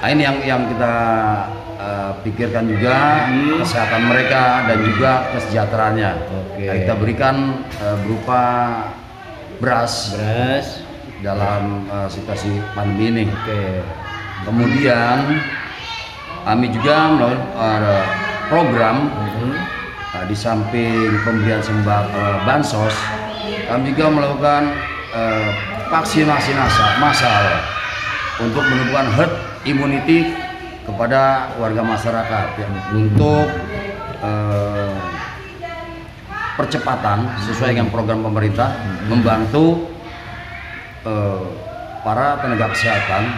nah, 0.02 0.08
ini 0.10 0.22
yang 0.22 0.38
yang 0.41 0.62
kita 0.67 0.94
eh, 1.78 2.12
pikirkan 2.22 2.65
juga 2.65 3.26
kesehatan 3.62 4.02
mereka 4.06 4.44
dan 4.65 4.78
juga 4.82 5.12
kesejahteraannya 5.32 6.12
Oke. 6.30 6.65
Nah, 6.65 6.76
kita 6.78 6.94
berikan 6.96 7.36
eh, 7.80 7.98
berupa 8.02 8.41
beras 9.58 10.17
Beras. 10.17 10.67
dalam 11.22 11.86
eh, 11.88 12.08
situasi 12.10 12.50
pandemi 12.74 13.06
ini 13.12 13.24
Oke. 13.28 13.82
Kemudian 14.41 15.38
kami 16.41 16.74
juga 16.74 17.13
melakukan 17.13 17.46
ada 17.54 17.98
program 18.50 19.06
uh, 20.12 20.26
di 20.26 20.34
samping 20.34 21.13
pemberian 21.22 21.62
sembako 21.62 22.10
uh, 22.10 22.41
bansos, 22.41 22.96
kami 23.70 23.94
juga 23.94 24.10
melakukan 24.10 24.74
uh, 25.12 25.47
vaksinasi 25.88 26.52
nasa- 26.54 26.97
massal 26.97 27.43
untuk 28.41 28.63
menumbuhkan 28.63 29.08
herd 29.13 29.34
immunity 29.63 30.34
kepada 30.82 31.54
warga 31.56 31.86
masyarakat 31.86 32.45
ya, 32.58 32.67
untuk 32.91 33.45
uh, 34.19 34.97
percepatan 36.58 37.26
sesuai 37.47 37.78
dengan 37.78 37.88
program 37.89 38.21
pemerintah 38.21 38.76
membantu 39.08 39.88
uh, 41.06 41.41
para 42.02 42.41
tenaga 42.41 42.74
kesehatan 42.74 43.30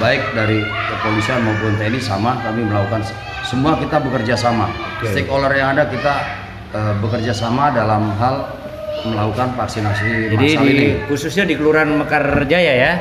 baik 0.00 0.32
dari 0.32 0.64
kepolisian 0.64 1.44
maupun 1.44 1.76
TNI 1.76 2.00
sama 2.00 2.40
kami 2.40 2.64
melakukan 2.64 3.04
se- 3.04 3.14
semua 3.44 3.76
kita 3.76 4.00
bekerja 4.00 4.32
sama 4.32 4.72
Oke. 4.96 5.12
stakeholder 5.12 5.52
yang 5.52 5.76
ada 5.76 5.84
kita 5.84 6.14
eh, 6.72 6.94
bekerja 6.96 7.36
sama 7.36 7.68
dalam 7.68 8.08
hal 8.16 8.48
melakukan 9.02 9.48
vaksinasi 9.58 10.36
Jadi 10.36 10.36
massal 10.36 10.64
di, 10.64 10.72
ini. 10.72 10.88
khususnya 11.10 11.44
di 11.48 11.54
Kelurahan 11.58 11.90
Mekarjaya 11.90 12.72
ya, 12.76 12.92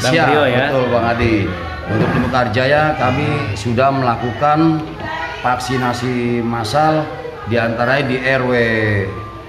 Bang 0.00 0.14
Siap, 0.14 0.26
Prio 0.30 0.42
ya. 0.48 0.70
betul 0.70 0.84
Bang 0.88 1.06
Adi. 1.12 1.36
Untuk 1.82 2.08
di 2.14 2.20
Mekarjaya 2.22 2.94
kami 2.96 3.28
sudah 3.58 3.90
melakukan 3.90 4.80
vaksinasi 5.42 6.40
massal 6.40 7.04
di 7.50 7.58
antaranya 7.58 8.04
di 8.06 8.16
RW 8.22 8.52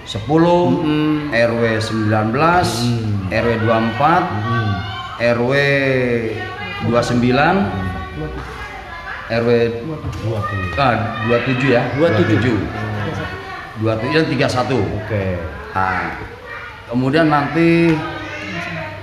10, 0.04 1.32
RW 1.32 1.64
19, 1.80 3.32
RW 3.32 3.52
24, 3.64 5.24
RW 5.38 5.54
29 6.84 7.94
RW 9.32 9.50
ah, 10.76 11.00
27 11.32 11.72
ya? 11.72 11.82
27. 11.96 12.60
27 13.80 14.14
dan 14.14 14.26
31 14.28 14.76
Oke. 15.00 15.26
Nah, 15.74 16.14
kemudian 16.86 17.28
nanti 17.28 17.98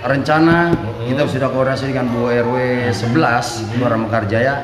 rencana 0.01 0.73
kita 1.03 1.27
sudah 1.27 1.49
koordinasi 1.51 1.91
dengan 1.91 2.09
Bu 2.09 2.31
RW 2.31 2.55
11 2.89 3.75
Kelurahan 3.75 4.01
Mekarjaya 4.01 4.55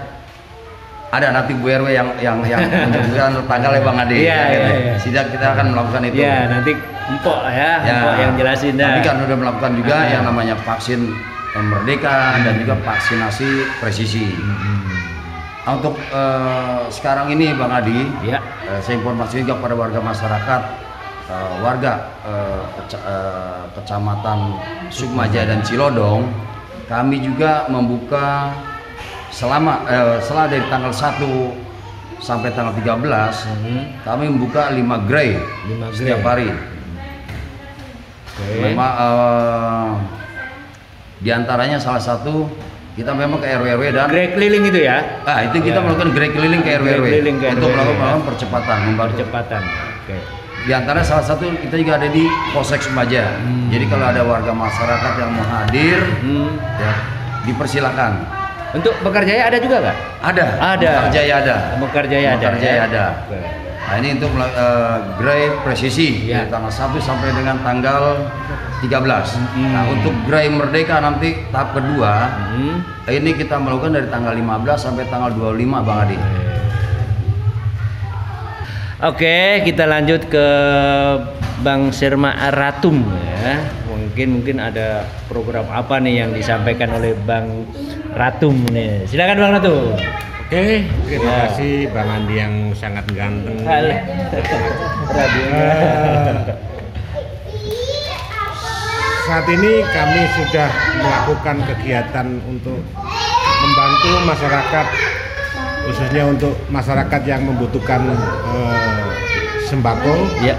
ada 1.07 1.29
nanti 1.31 1.53
Bu 1.53 1.67
RW 1.67 1.91
yang 1.91 2.09
yang 2.19 2.39
yang 2.43 2.63
menentukan 2.87 3.43
tanggal 3.47 3.73
ya 3.73 3.83
Bang 3.83 3.99
Adi. 3.99 4.17
Iya, 4.23 4.37
Nah, 4.37 4.49
iya, 4.49 4.69
iya. 4.77 4.95
Sidak 4.97 5.27
kita 5.31 5.47
akan 5.53 5.67
melakukan 5.73 6.03
itu. 6.07 6.17
Ya 6.19 6.47
nanti 6.47 6.73
empok 7.07 7.39
ya, 7.49 7.71
empok 7.81 8.13
yang 8.17 8.33
jelasin 8.35 8.75
dah. 8.75 8.89
Kami 8.91 9.01
kan 9.03 9.17
udah 9.23 9.39
melakukan 9.39 9.73
juga 9.75 9.95
Ah. 9.97 10.11
yang 10.11 10.23
namanya 10.25 10.55
vaksin 10.59 11.01
merdeka 11.57 12.37
dan 12.45 12.55
juga 12.61 12.75
vaksinasi 12.85 13.49
presisi. 13.81 14.29
Nah, 15.65 15.73
untuk 15.75 15.99
eh, 15.99 16.81
sekarang 16.89 17.33
ini 17.33 17.51
Bang 17.55 17.73
Adi, 17.73 18.07
Ya. 18.23 18.39
eh, 18.67 18.79
saya 18.79 19.01
informasi 19.01 19.43
juga 19.43 19.59
pada 19.59 19.75
warga 19.75 19.99
masyarakat, 19.99 20.61
eh, 21.27 21.55
warga 21.59 21.93
eh, 22.23 22.63
keca- 22.77 23.05
eh, 23.05 23.63
kecamatan 23.73 24.39
Sukmaja 24.89 25.43
dan 25.45 25.61
Cilodong, 25.61 26.27
kami 26.87 27.19
juga 27.19 27.67
membuka 27.67 28.55
selama 29.29 29.83
eh, 29.85 30.17
setelah 30.19 30.47
dari 30.47 30.65
tanggal 30.67 30.91
1 30.91 31.67
sampai 32.17 32.49
tanggal 32.51 32.73
13 32.73 33.05
kami 34.03 34.25
membuka 34.27 34.71
5 34.71 34.81
gerai 35.07 35.37
Lima 35.67 35.87
setiap 35.91 36.21
gerai. 36.21 36.49
hari. 36.49 36.49
Oke. 38.37 38.61
Memang 38.63 38.93
eh, 38.97 39.91
di 41.19 41.31
antaranya 41.31 41.77
salah 41.77 41.99
satu 41.99 42.45
kita 42.93 43.13
memang 43.13 43.37
ke 43.39 43.49
RW 43.51 43.67
RW 43.77 43.85
dan 43.91 44.09
Grey 44.09 44.33
keliling 44.33 44.65
itu 44.67 44.81
ya. 44.81 45.21
ah 45.23 45.45
itu 45.45 45.61
kita 45.61 45.77
Ya. 45.77 45.83
melakukan 45.83 46.09
gerai 46.13 46.31
keliling 46.33 46.63
ke 46.63 46.71
RW 46.73 46.87
Gerai 46.87 46.97
RW 46.97 47.07
keliling 47.11 47.37
ke 47.37 47.47
untuk 47.51 47.69
RW, 47.69 47.75
melakukan, 47.75 48.09
ya. 48.09 48.25
percepatan 48.25 48.77
membantu. 48.85 49.13
Percepatan. 49.13 49.63
Oke. 50.01 50.17
Di 50.67 50.75
antara 50.75 50.99
salah 50.99 51.23
satu 51.23 51.47
kita 51.57 51.79
juga 51.79 51.95
ada 51.95 52.11
di 52.11 52.27
Polsek 52.51 52.83
Semaja. 52.83 53.39
Jadi 53.71 53.87
kalau 53.87 54.03
ada 54.03 54.27
warga 54.27 54.51
masyarakat 54.51 55.13
yang 55.15 55.31
mau 55.31 55.47
hadir, 55.47 55.99
Hmm. 56.21 56.59
ya 56.59 56.93
dipersilakan. 57.47 58.13
Untuk 58.75 58.99
Mekarjaya 58.99 59.47
ada 59.47 59.63
juga 59.63 59.79
nggak? 59.79 59.97
Ada. 60.27 60.47
Ada. 60.75 60.93
Jaya 61.09 61.35
ada. 61.39 61.57
Mekarjaya 61.79 62.29
ada. 62.35 62.47
Mekarjaya 62.51 62.75
ya? 62.75 62.85
ada. 62.85 63.05
Nah 63.87 63.95
ini 63.97 64.19
untuk 64.19 64.35
melak- 64.35 64.51
eh, 64.53 64.97
gerai 65.17 65.43
presisi 65.63 66.27
Ya. 66.27 66.43
dari 66.43 66.51
tanggal 66.51 66.73
1 66.75 66.99
sampai 66.99 67.31
dengan 67.31 67.63
tanggal 67.63 68.27
13. 68.83 69.39
Hmm. 69.55 69.71
Nah 69.71 69.87
untuk 69.87 70.11
gerai 70.27 70.51
merdeka 70.51 70.99
nanti 70.99 71.47
tahap 71.49 71.79
kedua 71.79 72.27
Hmm. 72.51 72.83
ini 73.07 73.31
kita 73.33 73.55
melakukan 73.57 73.95
dari 73.95 74.11
tanggal 74.11 74.35
15 74.35 74.83
sampai 74.83 75.07
tanggal 75.07 75.31
25 75.31 75.79
Bang 75.81 76.03
Adi. 76.03 76.19
Oke, 78.97 79.61
kita 79.61 79.85
lanjut 79.85 80.25
ke 80.25 80.47
Bang 81.61 81.93
Sirma 81.93 82.33
Aratum 82.33 83.05
ya. 83.13 83.61
Mungkin 83.85 84.41
mungkin 84.41 84.57
ada 84.57 85.05
program 85.29 85.69
apa 85.69 86.01
nih 86.01 86.25
yang 86.25 86.31
disampaikan 86.33 86.97
oleh 86.97 87.13
Bang 87.29 87.69
Ratum 88.17 88.57
nih. 88.73 89.05
Silakan 89.05 89.37
Bang 89.37 89.53
Ratum. 89.53 89.93
Oke, 90.47 90.89
terima 91.05 91.29
Ya. 91.29 91.37
kasih 91.45 91.93
Bang 91.93 92.09
Andi 92.09 92.35
yang 92.41 92.55
sangat 92.73 93.05
ganteng. 93.13 93.61
Eh, 93.69 94.01
saat 99.27 99.45
ini 99.45 99.73
kami 99.85 100.21
sudah 100.33 100.69
melakukan 100.97 101.57
kegiatan 101.67 102.27
untuk 102.49 102.81
membantu 103.61 104.11
masyarakat 104.25 104.87
khususnya 105.87 106.27
untuk 106.27 106.53
masyarakat 106.69 107.23
yang 107.25 107.47
membutuhkan 107.47 108.03
eh, 108.53 109.07
sembako 109.67 110.15
Ya. 110.43 110.55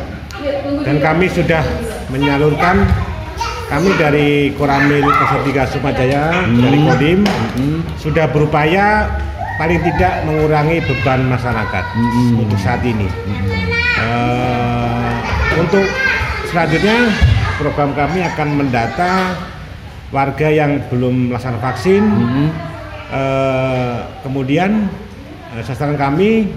dan 0.83 0.99
kami 0.99 1.27
sudah 1.27 1.63
menyalurkan 2.07 2.87
kami 3.67 3.91
dari 3.99 4.55
Koramil 4.55 5.03
03 5.03 5.67
Sumajaya 5.67 6.47
dari 6.47 6.79
Kodim 6.79 7.19
sudah 7.99 8.31
berupaya 8.31 9.11
paling 9.59 9.83
tidak 9.83 10.23
mengurangi 10.23 10.79
beban 10.79 11.27
masyarakat 11.27 11.83
untuk 12.37 12.55
saat 12.55 12.79
ini. 12.85 13.09
Eh, 13.97 15.15
untuk 15.57 15.83
selanjutnya 16.47 17.11
program 17.57 17.91
kami 17.91 18.21
akan 18.23 18.47
mendata 18.55 19.35
warga 20.13 20.47
yang 20.47 20.79
belum 20.87 21.33
melaksanakan 21.33 21.59
vaksin. 21.59 22.03
Eh, 23.07 23.97
kemudian 24.21 24.87
eh, 25.57 25.63
sasaran 25.63 25.97
kami 25.97 26.53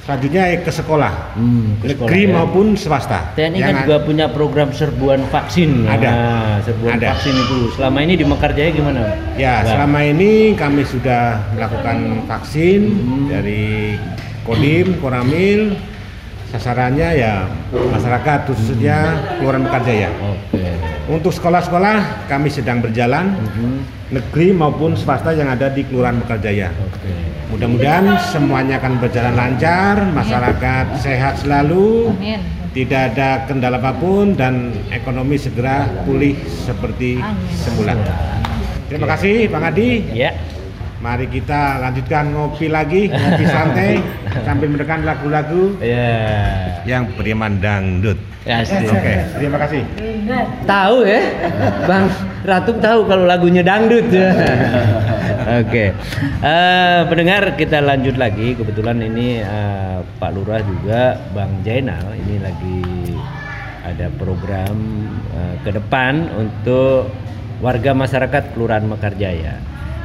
selanjutnya 0.00 0.58
ke 0.58 0.72
sekolah, 0.72 1.12
Hmm, 1.32 1.78
ke 1.78 1.86
sekolah, 1.86 2.08
negeri 2.08 2.22
ya. 2.24 2.32
maupun 2.34 2.66
swasta. 2.74 3.30
TNI 3.32 3.46
kan 3.54 3.62
Yang 3.62 3.76
juga 3.80 3.96
punya 4.02 4.26
program 4.28 4.68
serbuan 4.72 5.20
vaksin. 5.30 5.86
Ada. 5.86 6.10
Nah, 6.10 6.54
serbuan 6.60 6.98
Ada. 6.98 7.06
vaksin 7.14 7.34
itu. 7.36 7.58
Selama 7.78 7.98
ini 8.00 8.14
di 8.14 8.24
Mekarjaya 8.24 8.70
gimana? 8.70 9.00
Ya, 9.36 9.60
Bang? 9.60 9.70
selama 9.70 9.98
ini 10.02 10.30
kami 10.52 10.82
sudah 10.82 11.22
melakukan 11.54 11.96
vaksin 12.26 12.80
Hmm. 12.90 13.26
dari 13.28 13.94
Kodim, 14.42 14.98
Koramil. 14.98 15.78
Sasarannya 16.50 17.08
ya 17.14 17.46
masyarakat 17.70 18.50
khususnya 18.50 19.22
Kelurahan 19.38 19.62
Mekarjaya. 19.62 20.10
Oke. 20.18 20.66
Untuk 21.06 21.30
sekolah-sekolah 21.30 22.26
kami 22.26 22.50
sedang 22.50 22.82
berjalan 22.82 23.38
negeri 24.10 24.50
maupun 24.50 24.98
swasta 24.98 25.30
yang 25.30 25.46
ada 25.46 25.70
di 25.70 25.86
Kelurahan 25.86 26.18
Mekarjaya. 26.18 26.74
Oke. 26.74 27.10
Mudah-mudahan 27.54 28.18
semuanya 28.30 28.78
akan 28.82 28.98
berjalan 28.98 29.34
lancar, 29.34 29.94
masyarakat 30.10 31.02
sehat 31.02 31.42
selalu, 31.42 32.14
Amin. 32.14 32.38
tidak 32.74 33.14
ada 33.14 33.46
kendala 33.50 33.82
apa 33.82 33.94
pun 33.98 34.38
dan 34.38 34.70
ekonomi 34.94 35.34
segera 35.34 35.86
pulih 36.06 36.34
seperti 36.46 37.18
semula. 37.58 37.94
Terima 38.90 39.06
kasih 39.06 39.46
Bang 39.50 39.66
Adi. 39.70 40.02
Ya. 40.14 40.34
Mari 41.00 41.32
kita 41.32 41.80
lanjutkan 41.80 42.28
ngopi 42.36 42.68
lagi, 42.68 43.08
ngopi 43.08 43.44
santai 43.48 44.04
sambil 44.46 44.68
mendengarkan 44.68 45.00
lagu-lagu 45.00 45.72
Ya. 45.80 46.12
yang 46.84 47.08
beriman 47.16 47.56
dangdut. 47.56 48.20
Asik. 48.44 48.84
Oke, 48.84 49.14
terima 49.32 49.56
kasih. 49.60 49.80
Tahu 50.64 50.96
ya, 51.04 51.20
Bang 51.84 52.08
Ratu 52.40 52.72
tahu 52.80 53.04
kalau 53.04 53.24
lagunya 53.24 53.60
dangdut 53.60 54.12
ya. 54.12 54.28
Oke, 55.64 55.92
Eh, 56.40 57.00
pendengar 57.08 57.56
kita 57.56 57.80
lanjut 57.80 58.16
lagi. 58.16 58.52
Kebetulan 58.52 59.00
ini 59.00 59.40
eh, 59.40 59.98
Pak 60.20 60.30
Lurah 60.32 60.60
juga 60.60 61.16
Bang 61.32 61.64
Jainal 61.64 62.12
ini 62.12 62.36
lagi 62.40 62.80
ada 63.84 64.12
program 64.16 64.76
eh, 65.32 65.54
ke 65.64 65.72
depan 65.72 66.28
untuk 66.32 67.08
warga 67.60 67.92
masyarakat 67.92 68.52
Kelurahan 68.52 68.84
Mekarjaya. 68.84 69.56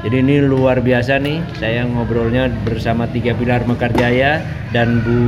Jadi 0.04 0.22
ini 0.22 0.44
luar 0.44 0.84
biasa 0.84 1.18
nih, 1.24 1.40
saya 1.56 1.88
ngobrolnya 1.88 2.52
bersama 2.68 3.08
tiga 3.08 3.32
pilar 3.38 3.64
Mekarjaya 3.64 4.44
dan 4.76 5.00
Bu 5.02 5.20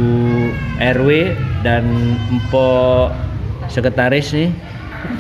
RW 0.82 1.34
dan 1.64 1.88
Empo 2.28 3.08
Sekretaris 3.72 4.36
nih. 4.36 4.50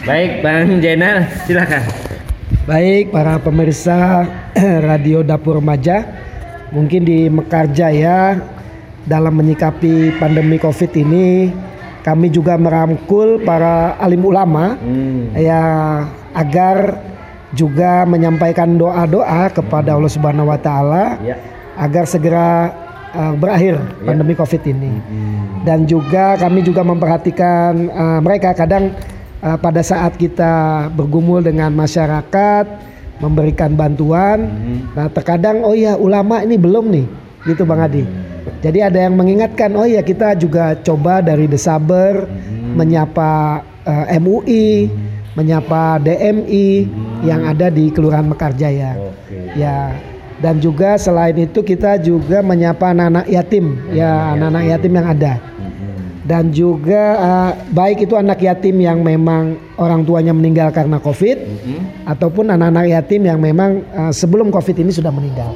Baik, 0.04 0.44
Bang 0.44 0.84
Jainal, 0.84 1.26
silakan. 1.48 1.86
Baik 2.68 3.16
para 3.16 3.40
pemirsa 3.40 4.28
Radio 4.90 5.24
Dapur 5.24 5.64
Remaja, 5.64 6.04
mungkin 6.76 7.08
di 7.08 7.32
Mekarjaya 7.32 8.36
dalam 9.08 9.40
menyikapi 9.40 10.20
pandemi 10.20 10.60
Covid 10.60 10.92
ini 11.00 11.48
kami 12.04 12.28
juga 12.32 12.60
merangkul 12.60 13.44
para 13.44 13.96
alim 14.00 14.24
ulama 14.24 14.76
ya 15.36 15.64
agar 16.36 17.00
juga 17.56 18.04
menyampaikan 18.04 18.76
doa-doa 18.76 19.48
kepada 19.52 19.96
Allah 19.96 20.12
Subhanahu 20.12 20.52
wa 20.52 20.60
taala 20.60 21.16
Ya. 21.24 21.40
agar 21.80 22.04
segera 22.04 22.74
uh, 23.16 23.34
berakhir 23.38 23.80
pandemi 24.04 24.36
Covid 24.36 24.64
ini. 24.68 25.00
Dan 25.64 25.88
juga 25.88 26.36
kami 26.36 26.64
juga 26.64 26.84
memperhatikan 26.84 27.72
uh, 27.92 28.20
mereka 28.20 28.52
kadang 28.56 28.92
uh, 29.44 29.56
pada 29.56 29.80
saat 29.84 30.16
kita 30.20 30.88
bergumul 30.92 31.40
dengan 31.44 31.72
masyarakat 31.72 32.66
memberikan 33.18 33.74
bantuan. 33.74 34.48
Nah, 34.94 35.08
terkadang 35.10 35.64
oh 35.66 35.74
ya 35.74 35.98
ulama 35.98 36.44
ini 36.46 36.56
belum 36.60 36.86
nih, 36.92 37.06
gitu 37.50 37.66
Bang 37.66 37.82
Adi. 37.82 38.06
Jadi 38.64 38.80
ada 38.80 39.00
yang 39.08 39.18
mengingatkan 39.18 39.74
oh 39.76 39.86
ya 39.86 40.02
kita 40.02 40.38
juga 40.38 40.78
coba 40.80 41.20
dari 41.20 41.50
Desaber 41.52 42.30
menyapa 42.78 43.62
uh, 43.84 44.06
MUI, 44.22 44.88
menyapa 45.38 46.02
DMI 46.02 46.90
yang 47.22 47.46
ada 47.46 47.70
di 47.70 47.94
Kelurahan 47.94 48.26
Mekarjaya. 48.26 48.98
Ya, 49.54 49.94
dan 50.42 50.58
juga 50.58 50.98
selain 50.98 51.38
itu 51.38 51.62
kita 51.62 52.02
juga 52.02 52.42
menyapa 52.42 52.90
anak-anak 52.90 53.30
yatim, 53.30 53.78
ya 53.94 54.34
anak-anak 54.34 54.64
yatim. 54.66 54.92
yang 54.98 55.08
ada. 55.14 55.34
Dan 56.28 56.52
juga 56.52 57.04
eh, 57.16 57.52
baik 57.72 58.04
itu 58.04 58.20
anak 58.20 58.44
yatim 58.44 58.84
yang 58.84 59.00
memang 59.00 59.56
orang 59.80 60.04
tuanya 60.04 60.36
meninggal 60.36 60.76
karena 60.76 61.00
Covid 61.00 61.40
ataupun 62.04 62.52
anak-anak 62.52 62.84
yatim 62.92 63.24
yang 63.24 63.40
memang 63.40 63.80
eh, 63.96 64.12
sebelum 64.12 64.52
Covid 64.52 64.76
ini 64.76 64.92
sudah 64.92 65.14
meninggal. 65.14 65.54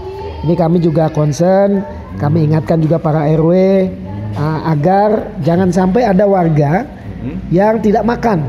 Ini 0.47 0.55
kami 0.55 0.79
juga 0.79 1.11
concern, 1.11 1.83
kami 2.17 2.47
ingatkan 2.47 2.79
juga 2.79 3.03
para 3.03 3.27
RW 3.27 3.51
eh, 3.51 4.59
agar 4.63 5.35
jangan 5.43 5.75
sampai 5.75 6.07
ada 6.07 6.23
warga 6.23 6.87
yang 7.51 7.83
tidak 7.83 8.07
makan. 8.07 8.39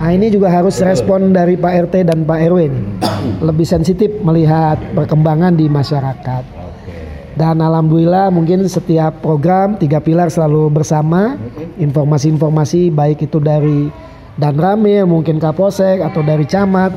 Nah 0.00 0.16
ini 0.16 0.32
juga 0.32 0.48
harus 0.48 0.80
respon 0.80 1.36
dari 1.36 1.60
Pak 1.60 1.92
RT 1.92 2.08
dan 2.08 2.24
Pak 2.24 2.40
RW 2.48 2.72
nih. 2.72 2.84
Lebih 3.52 3.68
sensitif 3.68 4.08
melihat 4.24 4.80
perkembangan 4.96 5.52
di 5.52 5.68
masyarakat. 5.68 6.56
Dan 7.36 7.60
alhamdulillah 7.60 8.32
mungkin 8.32 8.64
setiap 8.64 9.20
program 9.20 9.76
tiga 9.76 10.00
pilar 10.00 10.32
selalu 10.32 10.72
bersama. 10.72 11.36
Informasi-informasi 11.76 12.88
baik 12.88 13.28
itu 13.28 13.44
dari 13.44 13.92
dan 14.40 14.56
Ramil, 14.56 15.04
mungkin 15.04 15.36
Kapolsek 15.36 16.00
atau 16.00 16.24
dari 16.24 16.48
camat 16.48 16.96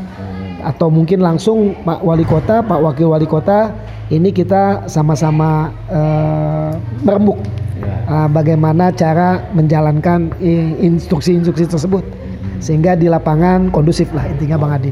atau 0.63 0.87
mungkin 0.87 1.19
langsung 1.19 1.75
Pak 1.83 2.07
Wali 2.07 2.23
Kota, 2.23 2.63
Pak 2.63 2.79
Wakil 2.79 3.11
Wali 3.11 3.27
Kota 3.27 3.75
ini 4.15 4.31
kita 4.31 4.87
sama-sama 4.87 5.75
eh, 5.91 6.71
merembuk 7.03 7.43
eh, 7.83 8.27
bagaimana 8.31 8.95
cara 8.95 9.43
menjalankan 9.51 10.39
instruksi-instruksi 10.79 11.67
tersebut 11.67 12.22
sehingga 12.63 12.95
di 12.95 13.11
lapangan 13.11 13.67
kondusif 13.67 14.07
lah 14.15 14.23
intinya 14.31 14.55
Bang 14.55 14.71
Adi. 14.79 14.91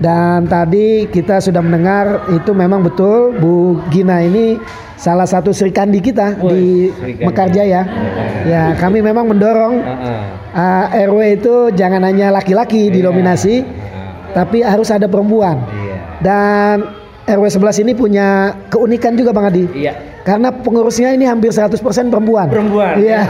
Dan 0.00 0.48
tadi 0.48 1.04
kita 1.12 1.44
sudah 1.44 1.60
mendengar 1.60 2.24
itu 2.32 2.56
memang 2.56 2.80
betul 2.80 3.36
Bu 3.36 3.84
Gina 3.92 4.24
ini 4.24 4.56
salah 4.96 5.28
satu 5.28 5.52
Sri 5.52 5.68
Kandi 5.68 6.00
kita 6.00 6.40
di 6.40 6.88
Sri 6.88 7.20
Kandi. 7.20 7.24
Mekarjaya. 7.28 7.84
Ya, 8.48 8.72
kami 8.80 9.04
memang 9.04 9.28
mendorong 9.28 9.84
uh, 10.56 10.86
RW 10.88 11.36
itu 11.36 11.54
jangan 11.76 12.00
hanya 12.08 12.32
laki-laki 12.32 12.88
didominasi, 12.88 13.60
tapi 14.32 14.64
harus 14.64 14.88
ada 14.88 15.04
perempuan. 15.04 15.60
Dan 16.24 16.99
RW 17.30 17.46
11 17.46 17.82
ini 17.82 17.92
punya 17.92 18.26
keunikan 18.68 19.14
juga 19.14 19.30
Bang 19.30 19.46
Adi. 19.46 19.64
Iya. 19.72 19.94
Karena 20.20 20.52
pengurusnya 20.52 21.14
ini 21.14 21.24
hampir 21.24 21.48
100% 21.48 21.80
perempuan. 22.08 22.46
Perempuan. 22.46 22.98
Iya. 22.98 23.20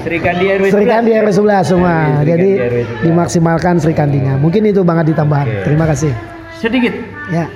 Sri 0.00 0.18
Kandi 0.18 0.44
RW 0.52 0.64
Sri 0.70 0.84
Kandi 0.84 1.10
11. 1.10 1.20
RW 1.20 1.28
11 1.34 1.64
semua. 1.66 1.94
Sri 2.20 2.26
Jadi 2.30 2.50
RW 2.54 2.76
11. 2.78 3.04
dimaksimalkan 3.04 3.74
Sri 3.78 3.92
Kandinya. 3.92 4.34
Mungkin 4.36 4.62
itu 4.64 4.80
Bang 4.80 4.98
Adi 4.98 5.10
tambahan. 5.10 5.48
Terima 5.62 5.84
kasih. 5.84 6.12
Sedikit 6.54 6.94
Ya. 7.28 7.48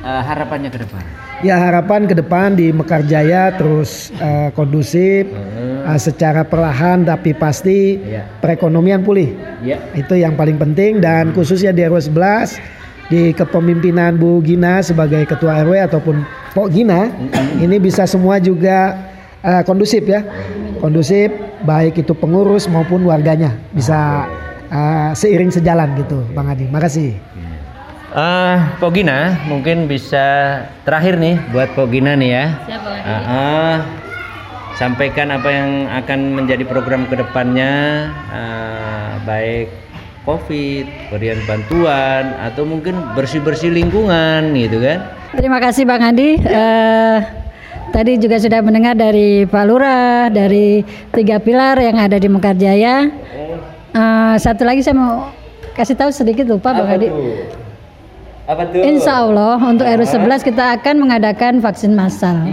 eh, 0.00 0.22
harapannya 0.22 0.68
ke 0.68 0.78
depan. 0.78 1.02
Ya 1.42 1.60
harapan 1.60 2.06
ke 2.06 2.14
depan 2.14 2.54
di 2.54 2.70
Mekarjaya 2.70 3.52
terus 3.52 4.08
eh, 4.16 4.48
kondusif 4.52 5.26
eh, 5.26 5.98
secara 5.98 6.46
perlahan 6.46 7.02
tapi 7.02 7.34
pasti 7.34 7.98
Iya. 7.98 8.24
perekonomian 8.38 9.02
pulih. 9.02 9.34
Ya. 9.60 9.82
Itu 9.92 10.14
yang 10.14 10.38
paling 10.38 10.56
penting 10.56 11.02
dan 11.02 11.34
khususnya 11.34 11.68
di 11.68 11.82
RW 11.82 11.98
11 12.00 12.56
di 13.12 13.36
kepemimpinan 13.36 14.16
Bu 14.16 14.40
Gina 14.40 14.80
sebagai 14.80 15.28
ketua 15.28 15.60
RW 15.64 15.88
ataupun 15.90 16.24
Pok 16.56 16.68
Gina 16.72 17.10
ini 17.60 17.76
bisa 17.76 18.08
semua 18.08 18.40
juga 18.40 18.96
eh, 19.44 19.62
kondusif 19.66 20.04
ya. 20.06 20.24
Kondusif 20.80 21.32
baik 21.64 22.04
itu 22.04 22.12
pengurus 22.12 22.68
maupun 22.68 23.04
warganya 23.04 23.56
bisa 23.72 24.28
eh, 24.68 25.10
seiring 25.12 25.52
sejalan 25.52 25.92
gitu 26.00 26.24
Bang 26.32 26.48
Adi. 26.48 26.64
Makasih. 26.68 27.34
Eh, 28.14 28.58
Pogina 28.78 29.42
mungkin 29.50 29.90
bisa 29.90 30.62
terakhir 30.86 31.18
nih 31.18 31.34
buat 31.50 31.74
Pogina 31.74 32.14
nih 32.14 32.30
ya. 32.30 32.46
Ah, 33.02 33.10
ah. 33.10 33.76
sampaikan 34.78 35.34
apa 35.34 35.50
yang 35.50 35.90
akan 35.90 36.34
menjadi 36.38 36.62
program 36.62 37.10
ke 37.10 37.18
depannya, 37.18 38.06
ah, 38.30 39.18
baik 39.26 39.66
COVID, 40.24 41.12
berian 41.12 41.36
bantuan, 41.44 42.32
atau 42.40 42.64
mungkin 42.64 42.96
bersih-bersih 43.12 43.68
lingkungan 43.68 44.56
gitu 44.56 44.80
kan? 44.80 45.12
Terima 45.36 45.60
kasih 45.60 45.84
Bang 45.84 46.00
Adi. 46.00 46.40
Eh, 46.40 47.18
tadi 47.92 48.16
juga 48.16 48.40
sudah 48.40 48.64
mendengar 48.64 48.96
dari 48.96 49.44
Pak 49.44 49.64
Lurah, 49.68 50.32
dari 50.32 50.80
tiga 51.12 51.36
pilar 51.44 51.76
yang 51.76 52.00
ada 52.00 52.16
di 52.16 52.28
Mekarjaya. 52.32 53.12
Eh, 53.92 54.34
satu 54.40 54.64
lagi 54.64 54.80
saya 54.80 54.96
mau 54.96 55.28
kasih 55.76 55.92
tahu 55.92 56.08
sedikit 56.08 56.48
lupa 56.48 56.72
Bang. 56.72 56.88
Apa 58.44 58.68
tuh? 58.68 58.80
Insya 58.80 59.24
Allah 59.24 59.56
untuk 59.60 59.88
RW 59.88 60.04
11 60.04 60.44
kita 60.44 60.76
akan 60.80 61.04
mengadakan 61.04 61.64
vaksin 61.64 61.92
massal. 61.92 62.44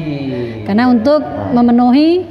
Karena 0.67 0.87
untuk 0.91 1.23
memenuhi 1.51 2.23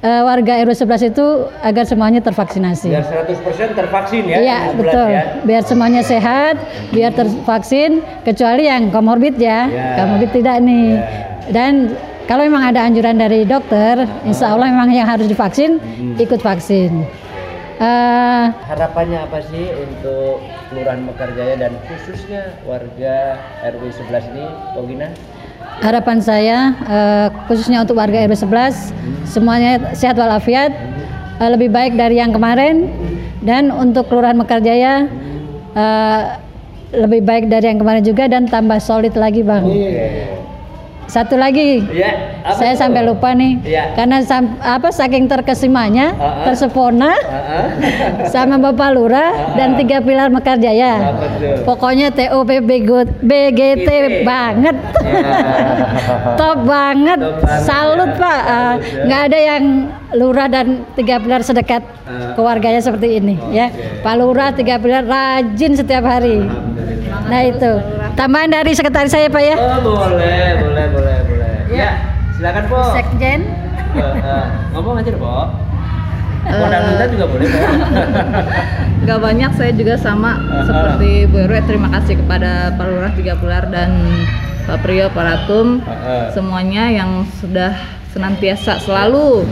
eh, 0.00 0.22
warga 0.24 0.52
RW 0.64 0.72
11 0.72 1.12
itu 1.12 1.26
agar 1.60 1.84
semuanya 1.84 2.20
tervaksinasi. 2.24 2.88
Biar 2.88 3.04
100% 3.04 3.76
tervaksin 3.76 4.22
ya. 4.24 4.36
Iya 4.40 4.58
di 4.72 4.76
11 4.76 4.80
betul. 4.80 5.06
ya. 5.08 5.22
Biar 5.44 5.62
semuanya 5.64 6.02
sehat, 6.04 6.56
biar 6.92 7.12
tervaksin 7.12 8.00
kecuali 8.24 8.66
yang 8.68 8.88
komorbid 8.88 9.36
ya. 9.36 9.68
Ya. 9.68 9.88
Komorbid 10.00 10.30
tidak 10.32 10.56
nih. 10.64 11.00
Dan 11.52 11.94
kalau 12.24 12.46
memang 12.46 12.70
ada 12.70 12.86
anjuran 12.86 13.18
dari 13.18 13.42
dokter, 13.44 14.06
insya 14.22 14.54
Allah 14.54 14.70
memang 14.70 14.88
yang 14.94 15.08
harus 15.08 15.26
divaksin 15.26 15.82
ikut 16.16 16.40
vaksin. 16.40 17.04
Eh, 17.80 18.44
Harapannya 18.68 19.24
apa 19.24 19.40
sih 19.40 19.72
untuk 19.72 20.44
Kelurahan 20.68 21.00
Mekarjaya 21.00 21.56
dan 21.56 21.72
khususnya 21.88 22.52
warga 22.68 23.40
RW 23.64 23.88
11 23.88 24.30
ini, 24.36 24.44
Pogina? 24.76 25.08
Harapan 25.80 26.18
saya 26.20 26.58
eh, 26.84 27.26
khususnya 27.48 27.82
untuk 27.82 27.96
warga 27.96 28.20
RW 28.28 28.36
11 28.36 29.26
semuanya 29.26 29.94
sehat 29.96 30.20
walafiat, 30.20 30.70
eh, 31.40 31.50
lebih 31.50 31.72
baik 31.72 31.96
dari 31.96 32.20
yang 32.20 32.30
kemarin. 32.30 32.88
Dan 33.40 33.72
untuk 33.72 34.12
Kelurahan 34.12 34.36
Mekarjaya 34.36 35.08
eh, 35.72 36.22
lebih 36.92 37.24
baik 37.24 37.48
dari 37.48 37.72
yang 37.72 37.80
kemarin 37.80 38.04
juga 38.04 38.28
dan 38.28 38.44
tambah 38.44 38.76
solid 38.82 39.14
lagi 39.16 39.40
bang. 39.40 39.64
Satu 41.10 41.34
lagi, 41.34 41.82
Iya, 41.82 42.38
apa 42.40 42.54
saya 42.54 42.72
tuh? 42.72 42.86
sampai 42.86 43.02
lupa 43.02 43.34
nih, 43.34 43.58
Iya. 43.60 43.98
karena 43.98 44.22
sam- 44.22 44.54
apa 44.56 44.88
saking 44.88 45.26
terkesimanya, 45.26 46.14
Ah, 46.14 46.22
ah. 46.22 46.44
tersepona 46.46 47.10
sama 48.32 48.56
Bapak 48.56 48.94
Lurah 48.94 49.30
dan 49.52 49.74
tiga 49.74 49.98
pilar 49.98 50.30
Mekarjaya. 50.30 51.10
Apa 51.10 51.26
tuh? 51.34 51.66
Pokoknya 51.66 52.08
TOP 52.08 52.62
BGT, 52.62 53.10
BGT 53.20 53.88
banget, 54.22 54.76
top 56.40 56.62
banget, 56.62 57.18
Top 57.18 57.36
banget, 57.42 57.58
salut 57.60 58.06
ya. 58.08 58.16
Pak. 58.16 58.40
Ah, 58.40 58.74
ya. 58.76 59.02
Nggak 59.02 59.22
ada 59.26 59.38
yang 59.40 59.64
Lurah 60.12 60.46
dan 60.46 60.66
tiga 60.94 61.18
pilar 61.18 61.40
sedekat 61.40 61.82
Ah. 62.00 62.34
keluarganya 62.34 62.78
seperti 62.78 63.18
ini, 63.18 63.34
ya. 63.50 63.66
Pak 63.98 64.14
Lurah 64.14 64.50
tiga 64.52 64.78
pilar 64.78 65.02
rajin 65.02 65.74
setiap 65.74 66.02
hari. 66.02 66.46
Nah 67.30 67.42
itu, 67.46 67.72
tambahan 68.18 68.50
dari 68.50 68.74
sekretaris 68.74 69.14
saya 69.14 69.30
Pak 69.30 69.42
ya. 69.42 69.54
Oh, 69.54 69.78
boleh, 69.86 70.58
boleh, 70.58 70.86
boleh, 70.90 71.16
boleh. 71.30 71.54
Ya, 71.70 72.02
silakan, 72.34 72.66
Po. 72.66 72.82
Sekjen. 72.90 73.46
Eh, 73.94 74.02
eh, 74.02 74.46
ngomong 74.74 74.98
aja, 74.98 75.14
Po. 75.14 75.46
Mau 76.40 76.66
dangdutan 76.66 77.08
juga 77.14 77.26
boleh. 77.30 77.46
Gak 79.06 79.20
banyak 79.22 79.50
saya 79.54 79.72
juga 79.72 79.94
sama 79.96 80.40
seperti 80.66 81.24
Bu 81.30 81.46
RW 81.46 81.62
terima 81.64 81.88
kasih 81.94 82.20
kepada 82.20 82.74
Pak 82.74 82.84
Lurah 82.84 83.12
Tiga 83.16 83.32
Pilar 83.38 83.64
dan 83.72 83.96
Pak 84.68 84.84
Priyo 84.84 85.08
Pak 85.14 85.24
Ratum 85.24 85.80
semuanya 86.36 86.92
yang 86.92 87.24
sudah 87.40 87.72
senantiasa 88.12 88.76
selalu 88.82 89.46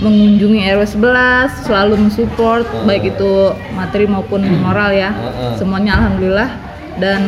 mengunjungi 0.00 0.72
RW 0.72 0.82
11 0.88 1.68
selalu 1.68 1.94
mensupport 2.06 2.64
baik 2.88 3.12
itu 3.12 3.52
materi 3.76 4.08
maupun 4.08 4.40
moral 4.64 4.94
ya 4.94 5.12
semuanya 5.60 6.00
alhamdulillah 6.00 6.63
dan 6.98 7.20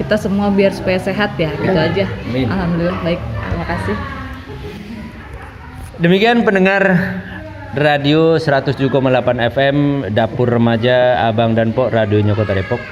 kita 0.00 0.16
semua 0.16 0.48
biar 0.48 0.72
supaya 0.72 0.96
sehat 0.96 1.36
ya 1.36 1.52
gitu 1.60 1.78
aja 1.78 2.04
Amin. 2.28 2.46
alhamdulillah 2.48 3.00
baik 3.04 3.20
terima 3.20 3.66
kasih 3.68 3.96
Demikian 6.02 6.42
pendengar 6.42 6.82
Radio 7.78 8.34
107,8 8.34 8.90
FM 9.54 9.76
Dapur 10.10 10.50
Remaja 10.50 11.14
Abang 11.30 11.54
dan 11.54 11.70
Pok 11.70 11.94
Radionya 11.94 12.34
Kota 12.34 12.58
Depok. 12.58 12.82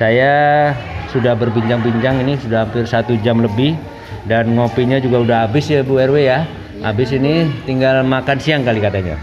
Saya 0.00 0.72
sudah 1.12 1.36
berbincang-bincang 1.36 2.24
ini 2.24 2.40
sudah 2.40 2.64
hampir 2.64 2.88
satu 2.88 3.12
jam 3.20 3.44
lebih 3.44 3.76
dan 4.24 4.56
ngopinya 4.56 4.96
juga 4.96 5.20
udah 5.20 5.38
habis 5.44 5.68
ya 5.68 5.84
Bu 5.84 6.00
RW 6.00 6.16
ya. 6.16 6.48
Habis 6.80 7.12
ini 7.12 7.44
tinggal 7.68 8.00
makan 8.08 8.40
siang 8.40 8.64
kali 8.64 8.80
katanya. 8.80 9.20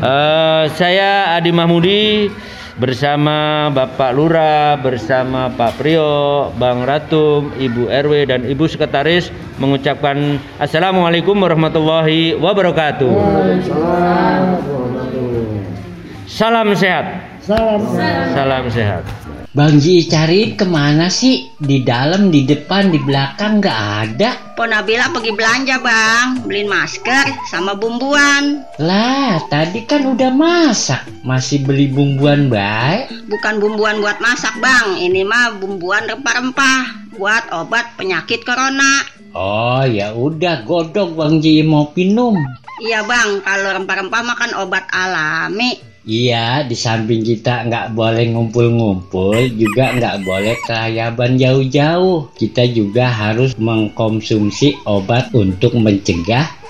Eh, 0.00 0.64
saya 0.72 1.36
Adi 1.36 1.52
Mahmudi 1.52 2.32
bersama 2.76 3.70
Bapak 3.72 4.12
Lurah, 4.14 4.78
bersama 4.78 5.50
Pak 5.50 5.80
Priyo, 5.80 6.52
Bang 6.60 6.84
Ratum, 6.84 7.50
Ibu 7.56 7.88
RW 7.90 8.28
dan 8.28 8.46
Ibu 8.46 8.68
Sekretaris 8.68 9.32
mengucapkan 9.56 10.38
Assalamualaikum 10.60 11.34
warahmatullahi 11.34 12.36
wabarakatuh. 12.36 13.10
Salam 16.30 16.74
sehat. 16.76 17.04
Salam 18.36 18.64
sehat. 18.70 19.02
Bang 19.50 19.82
Ji 19.82 20.06
cari 20.06 20.54
ke 20.54 20.62
mana 20.62 21.10
sih? 21.10 21.50
Di 21.58 21.82
dalam, 21.82 22.30
di 22.30 22.46
depan, 22.46 22.94
di 22.94 23.02
belakang 23.02 23.58
nggak 23.58 23.80
ada. 24.06 24.54
Po 24.54 24.62
Nabila 24.62 25.10
pergi 25.10 25.34
belanja 25.34 25.82
bang, 25.82 26.46
beliin 26.46 26.70
masker 26.70 27.50
sama 27.50 27.74
bumbuan. 27.74 28.62
Lah, 28.78 29.42
tadi 29.50 29.82
kan 29.90 30.06
udah 30.06 30.30
masak. 30.30 31.02
Masih 31.26 31.66
beli 31.66 31.90
bumbuan 31.90 32.46
baik. 32.46 33.10
Bukan 33.26 33.58
bumbuan 33.58 33.98
buat 33.98 34.22
masak 34.22 34.54
bang, 34.62 35.02
ini 35.02 35.26
mah 35.26 35.58
bumbuan 35.58 36.06
rempah-rempah 36.06 37.10
buat 37.18 37.50
obat 37.50 37.98
penyakit 37.98 38.46
corona. 38.46 39.02
Oh 39.34 39.82
ya 39.82 40.14
udah 40.14 40.62
godok 40.62 41.18
Bang 41.18 41.42
Ji 41.42 41.66
mau 41.66 41.90
minum. 41.98 42.38
Iya 42.86 43.02
bang, 43.02 43.42
kalau 43.42 43.82
rempah-rempah 43.82 44.20
mah 44.22 44.36
kan 44.38 44.54
obat 44.54 44.86
alami. 44.94 45.89
Iya, 46.00 46.64
di 46.64 46.72
samping 46.72 47.20
kita 47.20 47.68
nggak 47.68 47.92
boleh 47.92 48.32
ngumpul-ngumpul, 48.32 49.36
juga 49.52 49.92
nggak 49.92 50.24
boleh 50.24 50.56
kelayaban 50.64 51.36
jauh-jauh. 51.36 52.32
Kita 52.32 52.64
juga 52.72 53.12
harus 53.12 53.52
mengkonsumsi 53.60 54.80
obat 54.88 55.28
untuk 55.36 55.76
mencegah 55.76 56.59